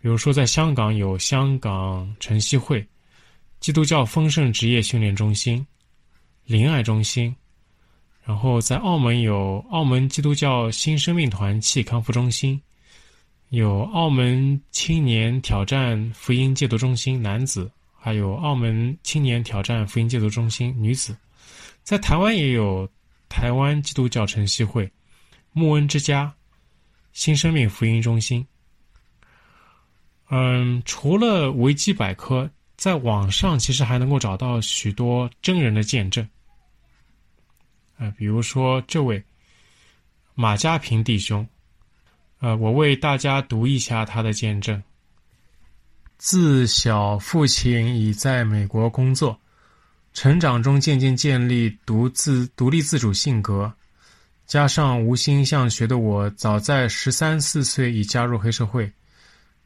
[0.02, 2.86] 比如说，在香港有香港晨曦会、
[3.60, 5.64] 基督教丰盛职业训练中心、
[6.46, 7.36] 灵爱中心，
[8.24, 12.58] 然后在澳门有澳门基督教新生命团契康复中心，
[13.50, 21.14] 有澳门青年挑战福音戒毒中心男子，还有澳门青年挑战福音戒毒中心女子，
[21.82, 22.88] 在台湾也有
[23.28, 24.90] 台湾基督教晨曦会、
[25.52, 26.32] 牧恩之家、
[27.12, 28.46] 新生命福音中心。
[30.32, 36.26] 嗯，除了维基百科，在网上其实还能够找到许多真人的见证，
[37.98, 39.22] 呃，比如说这位
[40.36, 41.44] 马家平弟兄，
[42.38, 44.80] 呃，我为大家读一下他的见证。
[46.16, 49.36] 自小父亲已在美国工作，
[50.12, 53.72] 成长中渐渐建立独自独立自主性格，
[54.46, 58.92] 加上无心向学的我，早在十三四岁已加入黑社会，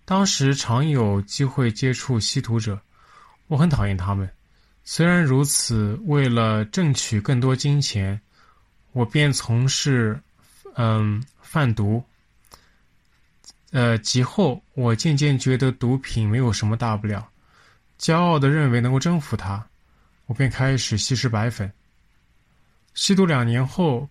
[0.05, 2.81] 当时常有机会接触吸毒者。
[3.47, 4.29] 我很讨厌他们，
[4.85, 8.19] 虽然如此，为了挣取更多金钱，
[8.93, 10.19] 我便从事
[10.77, 12.03] 嗯贩毒。
[13.71, 17.29] 呃，及后我渐渐觉得毒品没有什么大不了，
[17.99, 19.67] 骄傲地认为能够征服它，
[20.27, 21.71] 我便开始吸食白粉。
[22.95, 24.09] 吸毒两年后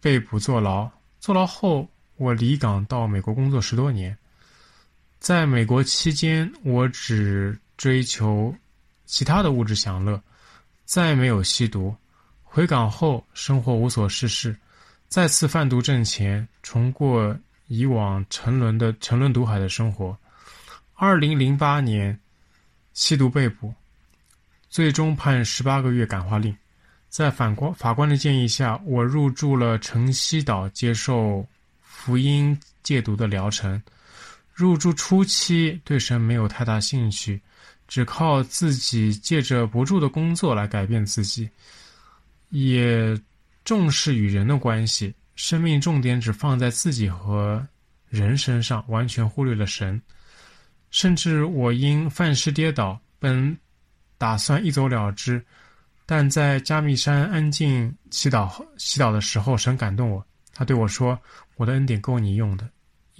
[0.00, 0.90] 被捕坐牢，
[1.20, 4.16] 坐牢后我离港到美国工作十多年，
[5.22, 8.52] 在美国期间，我只追求。
[9.06, 10.20] 其他的物质享乐，
[10.84, 11.94] 再没有吸毒。
[12.42, 14.56] 回港后，生活无所事事，
[15.06, 20.18] 再次贩毒挣钱，重过以往沉沦的沉沦毒海的生活。
[20.94, 22.18] 二零零八年，
[22.92, 23.72] 吸毒被捕，
[24.68, 26.52] 最终判十八个月感化令。
[27.08, 31.46] 在法官法官的建议下，我入住了城西岛接受
[31.80, 33.80] 福音戒毒的疗程。
[34.52, 37.40] 入住初期，对神没有太大兴趣。
[37.88, 41.46] 只靠自己借着不住的工作来改变自己，
[42.48, 43.14] 也
[43.64, 47.66] 重视与人的关系，生命重点只放在自己和
[48.08, 50.00] 人身上，完全忽略了神。
[50.90, 53.54] 甚至我因犯事跌倒，本
[54.16, 55.44] 打算一走了之，
[56.06, 61.20] 但在加密山安静祈祷祈祷的时候，神感动我，他对我说
[61.56, 62.66] ：“我的恩典够你用的，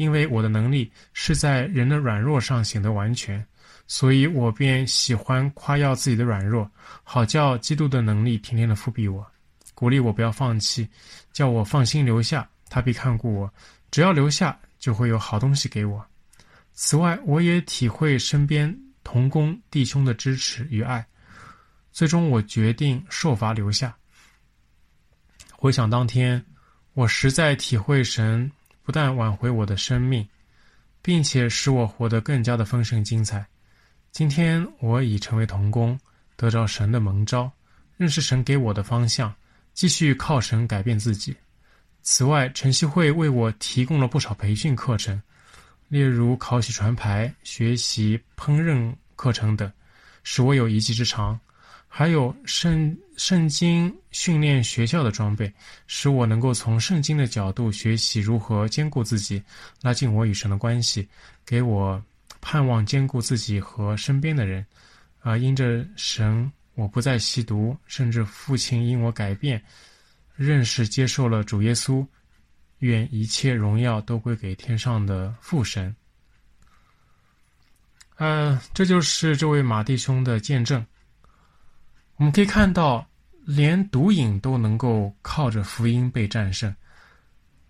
[0.02, 3.44] 因为我的能力是在人的软弱上显得完全。”
[3.88, 6.70] 所以我便喜欢夸耀自己的软弱，
[7.02, 9.26] 好叫基督的能力天天的覆庇我，
[9.74, 10.88] 鼓励我不要放弃，
[11.32, 13.52] 叫我放心留下，他必看顾我。
[13.90, 16.02] 只要留下，就会有好东西给我。
[16.72, 18.74] 此外，我也体会身边
[19.04, 21.04] 同工弟兄的支持与爱。
[21.90, 23.94] 最终，我决定受罚留下。
[25.50, 26.42] 回想当天，
[26.94, 28.50] 我实在体会神
[28.92, 30.28] 但挽回我的生命，
[31.00, 33.44] 并且使我活得更加的丰盛精彩。
[34.10, 35.98] 今天我已成为童工，
[36.36, 37.50] 得着神的蒙召，
[37.96, 39.34] 认识神给我的方向，
[39.72, 41.34] 继续靠神改变自己。
[42.02, 45.20] 此外，晨曦会为我提供了不少培训课程，
[45.88, 49.72] 例如考洗传牌、学习烹饪课程等，
[50.24, 51.38] 使我有一技之长；
[51.94, 55.52] 还有圣圣经训练学校的装备，
[55.86, 59.42] 使我能够从圣经的角度学习如何兼顾自己，
[59.82, 61.06] 拉近我与神的关系，
[61.44, 62.02] 给我。
[62.40, 64.66] 盼望兼顾自己和身边的人，
[65.20, 69.62] 啊，因着神，我不再吸毒，甚至父亲因我改变，
[70.34, 72.04] 认识接受了主耶稣，
[72.78, 75.94] 愿一切荣耀都归给天上的父神。
[78.16, 80.84] 呃，这就是这位马弟兄的见证。
[82.22, 83.04] 我们可以看到，
[83.44, 86.72] 连毒瘾都能够靠着福音被战胜，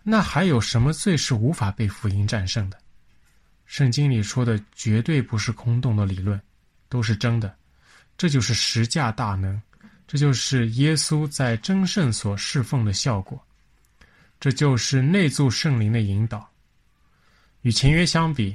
[0.02, 2.76] 那还有什么罪是无法被福音战胜的？
[3.64, 6.38] 圣经里说的绝对不是空洞的理论，
[6.90, 7.56] 都是真的。
[8.18, 9.58] 这就是十架大能，
[10.06, 13.42] 这就是耶稣在真圣所侍奉的效果，
[14.38, 16.46] 这就是内住圣灵的引导。
[17.62, 18.54] 与前约相比，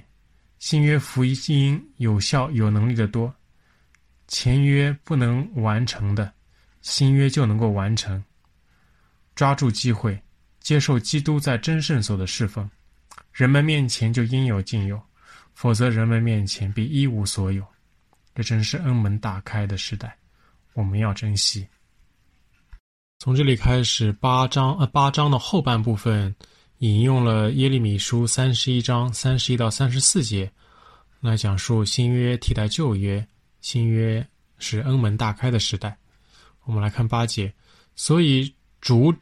[0.60, 3.34] 新约福音有效有能力的多。
[4.28, 6.32] 前约不能完成的，
[6.82, 8.23] 新约就能够完成。
[9.36, 10.19] 抓住机会，
[10.59, 12.69] 接受基督在真圣所的侍奉。
[13.32, 14.99] 人们面前就应有尽有，
[15.53, 17.65] 否则人们面前必一无所有。
[18.34, 20.17] 这真是恩门大开的时代，
[20.73, 21.67] 我们要珍惜。
[23.19, 26.36] 从这里开始，八章呃八章的后半部分
[26.80, 30.51] 引用了耶利米书三十一章三十一到三十四节，
[31.19, 33.28] 来讲述新约替代旧约，
[33.68, 34.26] 新约
[34.59, 35.97] 是恩门大开的时代。
[36.63, 37.53] 我们来看八节，
[37.97, 38.49] 所以
[38.80, 39.13] 主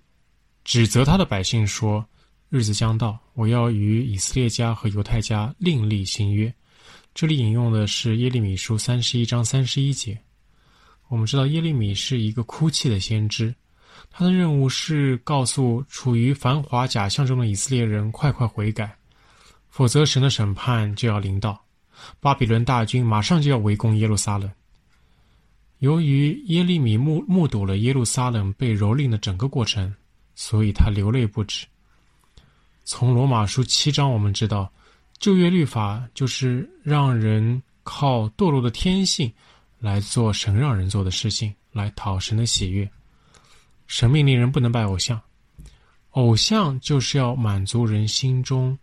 [0.63, 2.07] 指责他的百姓说。
[2.47, 6.53] 日子将到，我要与以色列家和犹太家另立新约。
[7.15, 10.17] 这里引用的是耶利米书三十一章三十一节。
[11.07, 13.53] 我们知道耶利米是一个哭泣的先知，
[14.11, 18.95] 他的任务是告诉处于繁华假象中的以色列人快快悔改，
[19.69, 21.64] 否则神的审判就要临到，
[22.19, 24.51] 巴比伦大军马上就要围攻耶路撒冷。
[25.79, 29.93] 由于耶利米目目睹了耶路撒冷被蹂躏的整个过程，
[30.33, 31.65] 所以他流泪不止。
[32.83, 34.71] 从罗马书七章，我们知道，
[35.19, 39.31] 旧约律法就是让人靠堕落的天性
[39.79, 42.89] 来做神让人做的事情，来讨神的喜悦。
[43.87, 45.21] 神命令人不能拜偶像，
[46.11, 48.77] 偶像就是要满足人心中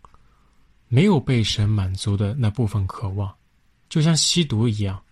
[0.94, 3.34] 没有被神满足的那部分渴望，
[3.88, 5.02] 就像吸毒一样。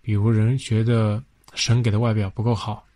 [0.00, 1.20] 比如人觉得
[1.54, 2.86] 神给的外表不够好，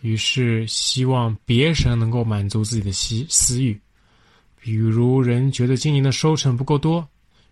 [0.00, 3.78] 于是希望别神能够满足自己的私私欲；
[4.58, 7.06] 比如人觉得今年的收成不够多，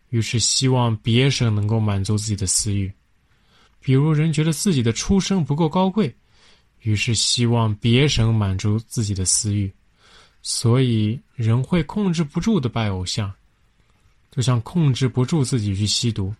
[0.09, 2.91] 于是希望别神能够满足自己的私欲；
[3.79, 6.11] 比如人觉得自己的出身不够高贵。
[6.81, 9.71] 于是希望别神满足自己的私欲，
[10.41, 13.31] 所以人会控制不住的拜偶像，
[14.31, 16.35] 就像控制不住自己去吸毒。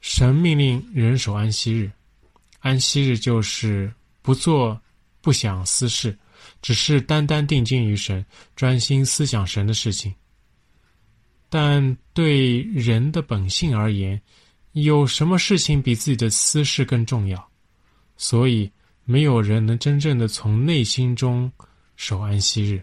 [0.00, 1.90] 神命令人守安息日，
[2.60, 3.92] 安息日就是
[4.22, 4.80] 不做、
[5.20, 6.16] 不想私事，
[6.62, 8.24] 只是单单定睛于神，
[8.56, 10.14] 专心思想神的事情。
[11.48, 14.20] 但对人的本性而言，
[14.72, 17.50] 有什么事情比自己的私事更重要？
[18.16, 18.70] 所以。
[19.06, 21.52] 没有人能真正的从内心中
[21.94, 22.82] 守安息日，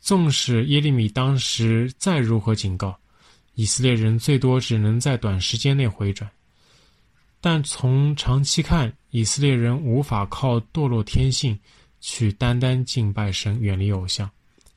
[0.00, 2.98] 纵使耶利米当时再如何警告，
[3.58, 6.30] 以色列人最多只能在短时间内回转。
[7.40, 11.58] 但从长期看，以色列人无法靠堕落天性
[12.00, 14.30] 去单单敬拜神、远离偶像，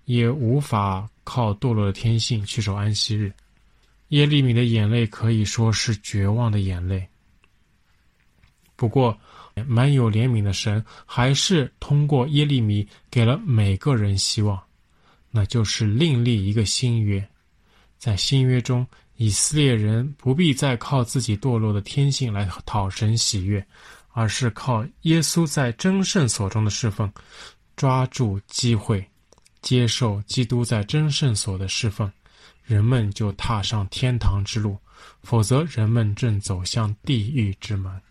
[0.06, 3.32] 也无法靠堕落的天性去守安息日。
[4.08, 7.08] 耶利米的眼泪可以说是绝望的眼泪。
[8.76, 9.16] 不过，
[9.68, 14.60] 满有怜悯的神还是通过耶利米给了每个人希望，
[15.30, 17.24] 那就是另立一个新约。
[18.02, 18.84] 在新约中，
[19.18, 23.64] 以色列人不必再靠自己堕落的天性来讨神喜悦，
[24.10, 27.14] 而是靠耶稣在争圣所中的侍奉，
[27.76, 29.08] 抓住机会，
[29.62, 32.12] 接受基督在争圣所的侍奉，
[32.64, 34.76] 人们就踏上天堂之路；
[35.22, 38.02] 否则，人们正走向地狱之门。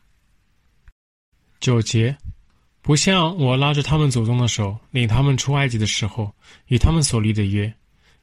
[1.59, 2.17] 九节，
[2.81, 6.33] 不像我拉着他们祖宗的手，领他们出埃及的时候，
[6.67, 7.75] 与他们所立的约，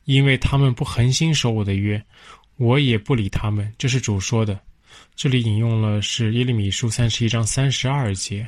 [0.07, 2.01] 因为他们不恒心守我的约，
[2.55, 3.69] 我也不理他们。
[3.77, 4.57] 这是主说的。
[5.15, 8.47] 这里引用了是耶利米书三十一章三十二节。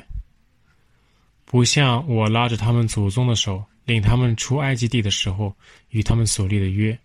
[1.44, 5.54] 不像我拉着他们祖宗的手，领他们出埃及地的时候，
[5.90, 6.98] 与他们所立的约。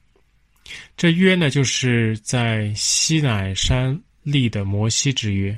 [0.95, 5.57] 这约呢，就是在西乃山立的摩西之约。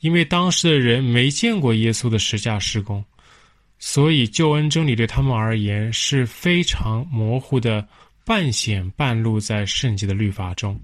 [0.00, 3.04] 因为当时的人没见过耶稣的十架施工，
[3.78, 7.86] 所以救恩真理对他们而言是非常模糊的，
[8.28, 10.78] 半显半露在圣洁的律法中，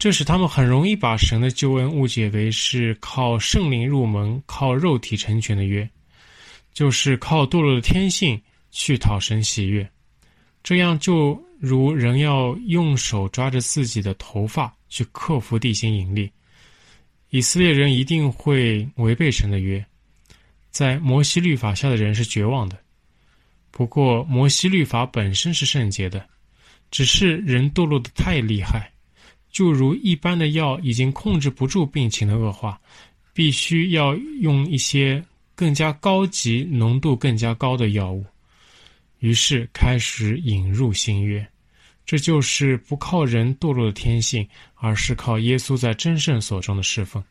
[0.00, 5.88] 这使他们很容易把神的救恩误解为是靠圣灵入门、靠肉体成全的约，
[6.74, 9.88] 就是靠堕落的天性去讨神喜悦。
[10.64, 16.28] 这样就如人要用手抓着自己的头发去克服地心引力。
[17.30, 19.86] 以色列人一定会违背神的约，
[20.72, 22.76] 在摩西律法下的人是绝望的。
[23.70, 26.28] 不过，摩西律法本身是圣洁的，
[26.92, 28.92] 只是人堕落的太厉害，
[29.50, 32.80] 就如一般的药已经控制不住病情的恶化，
[33.32, 35.24] 必须要用一些
[35.54, 38.24] 更加高级、浓度更加高的药物，
[39.18, 41.44] 于是开始引入新约。
[42.04, 47.22] 这就是不靠人堕落的天性，而是靠耶稣在真圣所中的侍奉。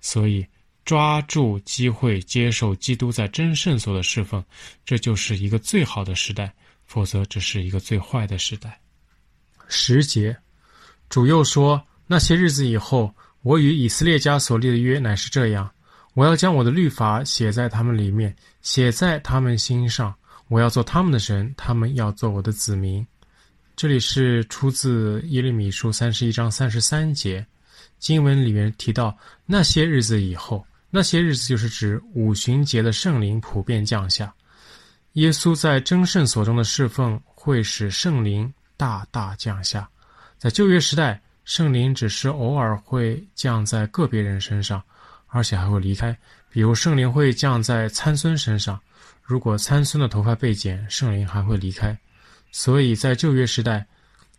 [0.00, 0.44] 所以，
[0.84, 4.42] 抓住机会接受基督在真圣所的侍奉，
[4.84, 6.48] 这就是一个最好的时代；
[6.86, 8.80] 否则，这是一个最坏的时代。
[9.68, 10.36] 十节，
[11.08, 15.70] 主又说：那些日子以后，我与以色列家所立的约乃是这样：
[16.14, 20.14] 我要将我的律法写在他们里面，写在他们心上。
[20.48, 23.06] 我要做他们的神，他们要做我的子民。
[23.76, 27.46] 这里是出自耶利米书三十一章三十三节，
[27.98, 34.34] 经文里面提到那些日子以后，那些日子就是指五旬节的圣灵普遍降下。
[35.12, 39.86] 耶稣在争圣所中的侍奉会使圣灵大大降下。
[40.38, 44.82] 在旧约时代，圣灵只是偶尔会降在个别人身上，
[45.26, 46.16] 而且还会离开。
[46.48, 48.80] 比如圣灵会降在参孙身上，
[49.22, 51.94] 如果参孙的头发被剪，圣灵还会离开。
[52.50, 53.86] 所以在旧约时代，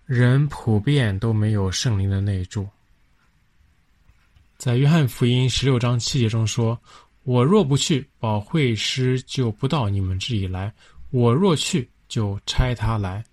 [0.05, 2.67] 人普遍都没有圣灵的内住。
[4.57, 6.77] 在约翰福音十六章七节中说
[7.23, 10.71] ：“我若不去，保惠师就不到你们这里来；
[11.11, 13.23] 我若去，就差他来。”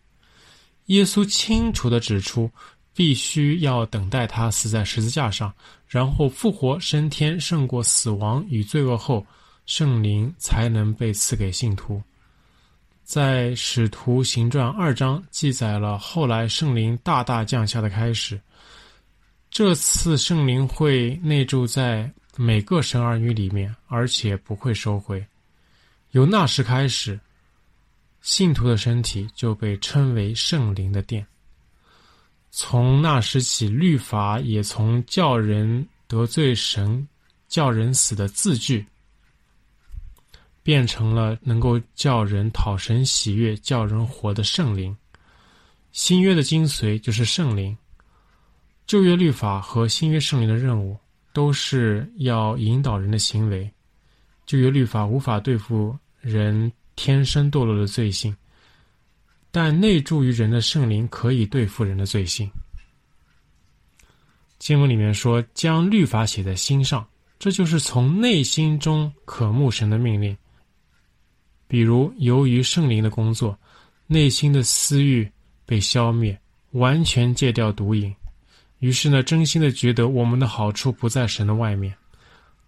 [0.86, 2.50] 耶稣清楚地指出，
[2.94, 5.52] 必须要等待他死在十字架上，
[5.86, 9.26] 然后复活升天，胜过死亡与罪恶后，
[9.66, 12.00] 圣灵才能被赐给信徒。
[13.02, 18.40] 在《使徒行传》二章记载了后来圣灵大大降下的开始。
[19.48, 25.24] 这次圣灵会内住在每个神儿女里面，而且不会收回。
[26.10, 27.18] 由那时开始，
[28.26, 31.24] 信徒的身体就被称为圣灵的殿。
[32.50, 37.06] 从那时起，律法也从叫人得罪神、
[37.46, 38.84] 叫人死的字句，
[40.64, 44.94] 变成了能够叫人讨神喜悦、叫人活的圣灵。
[45.92, 47.78] 新约的精髓就是圣灵。
[48.88, 50.98] 旧约律法和新约圣灵的任务
[51.32, 53.70] 都是要引导人的行为。
[54.46, 58.34] 旧约律法无法对付人天生堕落的罪性，
[59.50, 62.50] 但内住于人的圣灵可以对付人的罪性。
[64.58, 67.06] 经文里面说：“将律法写在心上”，
[67.38, 70.36] 这就是从内心中渴慕神的命令。
[71.68, 73.56] 比如，由于圣灵的工作，
[74.06, 75.30] 内心的私欲
[75.66, 76.38] 被消灭，
[76.70, 78.14] 完全戒掉毒瘾。
[78.78, 81.94] 于是呢，真心的觉得我们的好处不在神的外面，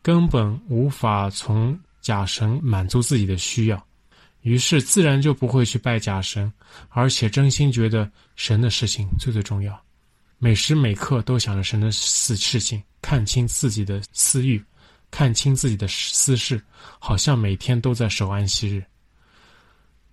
[0.02, 3.86] 根本无法从假神满足自己的需要，
[4.42, 6.50] 于是自然就不会去拜假神，
[6.90, 9.78] 而且真心觉得神的事情最最重要，
[10.38, 14.62] 每时每刻都想着神的事事情，看清自己的私欲，
[15.10, 16.62] 看清自己的私事，
[16.98, 18.82] 好像每天都在守安息日。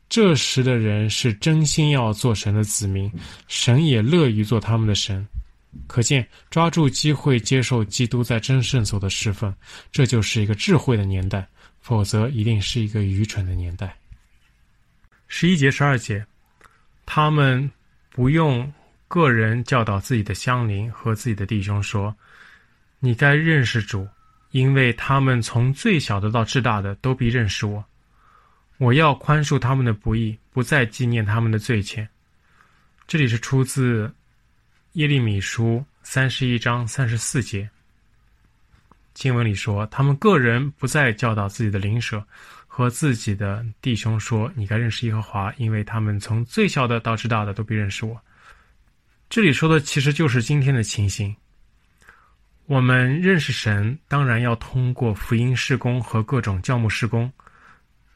[0.07, 3.11] 这时的人是真心要做神的子民，
[3.47, 5.25] 神也乐于做他们的神。
[5.87, 9.53] 可见，抓住机会接受基督在真圣所的侍奉，
[9.91, 11.41] 这就是一个智慧的年代；
[11.81, 13.97] 否则，一定是一个愚蠢的年代。
[15.37, 16.25] 十一节、十二节，
[17.05, 17.69] 他们
[18.09, 18.71] 不用
[19.09, 22.15] 个人教导自己的乡邻和自己的弟兄说
[22.99, 24.07] ：“你该认识主，
[24.51, 27.83] 因为他们从最小的到至大的都必认识我。
[28.77, 32.07] 我要宽恕他们的不义，不再纪念他们的罪愆。”
[33.05, 34.09] 这里是出自。
[34.93, 37.69] 耶利米书三十一章三十四节，
[39.13, 42.25] 经文里说：“他们个人不再教导自己的邻舍
[42.77, 48.19] 和自己的弟兄说，你该认识耶和华，因为他们从最小的到最大的都必认识我。”
[49.31, 51.33] 这里说的其实就是今天的情形。
[52.65, 57.31] 我们认识神，当然要通过福音事工和各种教牧事工，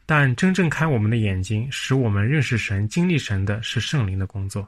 [0.06, 4.68] 但真正开我们的眼睛，使我们认识神、经历神的是圣灵的工作。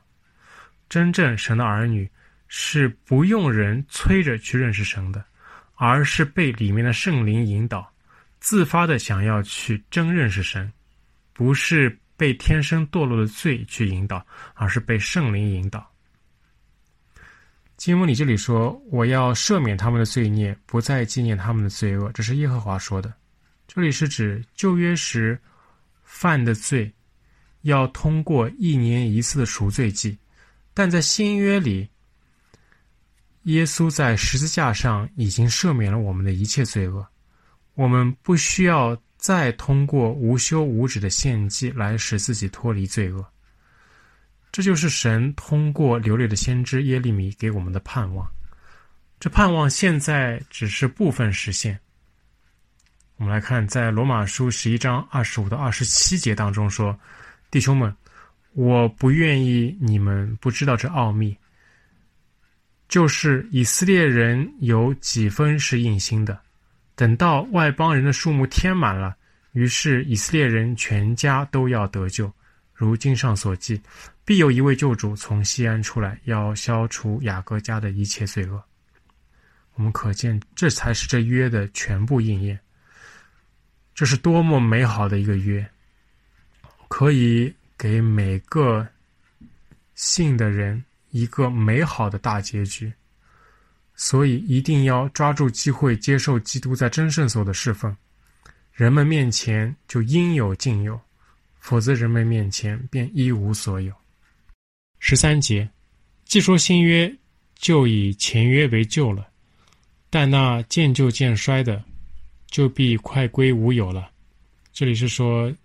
[0.88, 2.10] 真正神的儿女
[2.48, 5.22] 是不用人催着去认识神的，
[5.76, 7.91] 而是被里面的圣灵引导，
[8.42, 10.70] 自发的想要去真认识神，
[11.32, 14.26] 不是被天生堕落的罪去引导，
[14.56, 15.88] 而是被圣灵引导。
[17.78, 23.14] 经文里这里说：“我要赦免他们的罪孽，不再纪念他们的罪恶。”这是耶和华说的。
[23.68, 25.40] 这里是指旧约时
[26.04, 26.92] 犯的罪，
[27.62, 30.18] 要通过一年一次的赎罪祭。
[30.74, 31.88] 但在新约里，
[33.44, 37.08] 耶稣在十字架上已经赦免了我们的一切罪恶，
[37.74, 43.26] 我们不需要再通过无休无止的献祭来使自己脱离罪恶。
[44.52, 48.28] 这就是神通过流泪的先知耶利米给我们的盼望。
[49.20, 51.80] 这盼望现在只是部分实现。
[53.18, 56.98] 我们来看，在罗马书十一章二十五到二十七节当中说
[57.52, 57.96] ：“弟兄们。”
[58.54, 61.38] 我不愿意你们不知道这奥秘，
[62.90, 66.38] 就是以色列人有几分是硬心的，
[66.96, 69.16] 等到外邦人的数目填满了，
[69.54, 72.32] 于是以色列人全家都要得救。
[72.74, 73.82] 如经上所记，
[74.26, 78.64] 必有一位救主从西安出来，要消除雅各家的一切罪恶。
[79.76, 82.60] 我们可见，这才是这约的全部应验。
[83.94, 85.68] 这是多么美好的一个约，
[86.88, 87.54] 可以。
[87.82, 88.88] 给每个
[89.96, 92.94] 信的人一个美好的大结局，
[94.04, 97.96] 所以一定要抓住机会接受基督在真圣所的侍奉。
[98.74, 101.00] 人们面前就应有尽有，
[101.60, 103.94] 否则人们面前便一无所有。
[104.98, 105.70] 十三节，
[106.26, 107.16] 既说新约
[107.60, 109.28] 就以前约为旧了，
[110.10, 111.84] 但那渐旧渐衰的，
[112.48, 114.10] 就必快归无有了。
[114.74, 115.56] 这里是说。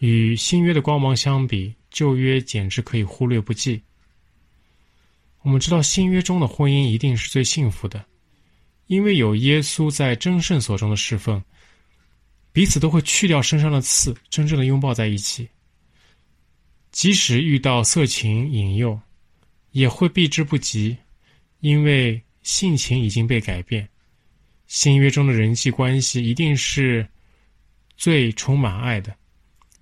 [0.00, 3.82] 与新约的光芒相比，旧约简直可以忽略不计。
[5.46, 8.04] 我们知道新约中的婚姻一定是最幸福的，
[8.88, 11.40] 因为有耶稣在真圣所中的侍奉，
[12.50, 15.48] 彼此都会去掉身上的刺，真正的拥抱在一起。
[16.90, 19.00] 即使遇到色情引诱，
[19.70, 20.96] 也会避之不及，
[21.60, 23.88] 因为性情已经被改变。
[24.66, 27.08] 新约中的人际关系一定是
[27.96, 29.14] 最充满爱的。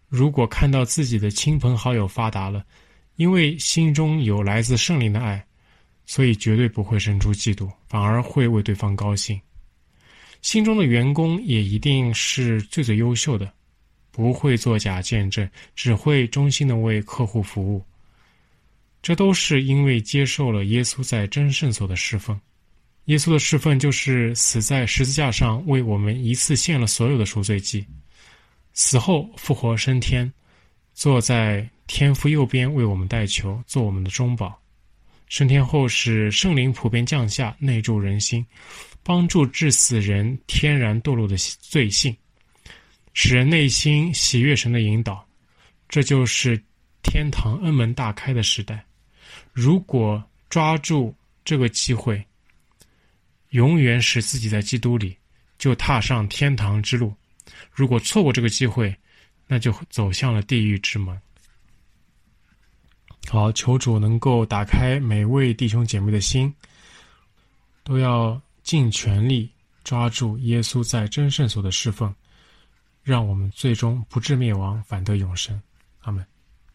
[0.09, 2.63] 如果看到自己的亲朋好友发达了，
[3.17, 5.43] 因为心中有来自圣灵的爱，
[6.07, 9.41] 所以绝对不会生出嫉妒，反而会为对方高兴。
[10.43, 13.51] 心中的员工也一定是最最优秀的，
[14.11, 17.83] 不会作假见证，只会忠心的为客户服务。
[19.01, 22.39] 这都是因为接受了耶稣在真圣所的侍奉。
[23.07, 27.87] 耶稣的侍奉就是死在十字架上，为我们一次献了所有的赎罪祭，
[28.73, 30.33] 死后复活升天，
[30.95, 34.59] 坐在天父右边为我们代求，做我们的中保。
[35.29, 38.45] 升天后使圣灵普遍降下，内住人心，
[39.03, 42.17] 帮助致死人天然堕落的罪性，
[43.13, 45.27] 使人内心喜悦神的引导。
[45.89, 46.61] 这就是
[47.03, 48.85] 天堂恩门大开的时代。
[49.53, 51.15] 如果抓住
[51.45, 52.25] 这个机会，
[53.51, 55.17] 永远使自己在基督里，
[55.59, 57.13] 就踏上天堂之路；
[57.73, 58.95] 如果错过这个机会，
[59.47, 61.19] 那就走向了地狱之门。
[63.29, 66.55] 好，求主能够打开每位弟兄姐妹的心，
[67.83, 69.51] 都要尽全力
[69.83, 72.15] 抓住耶稣在真圣所的侍奉，
[73.03, 75.61] 让我们最终不至灭亡，反得永生。
[76.03, 76.25] 阿门。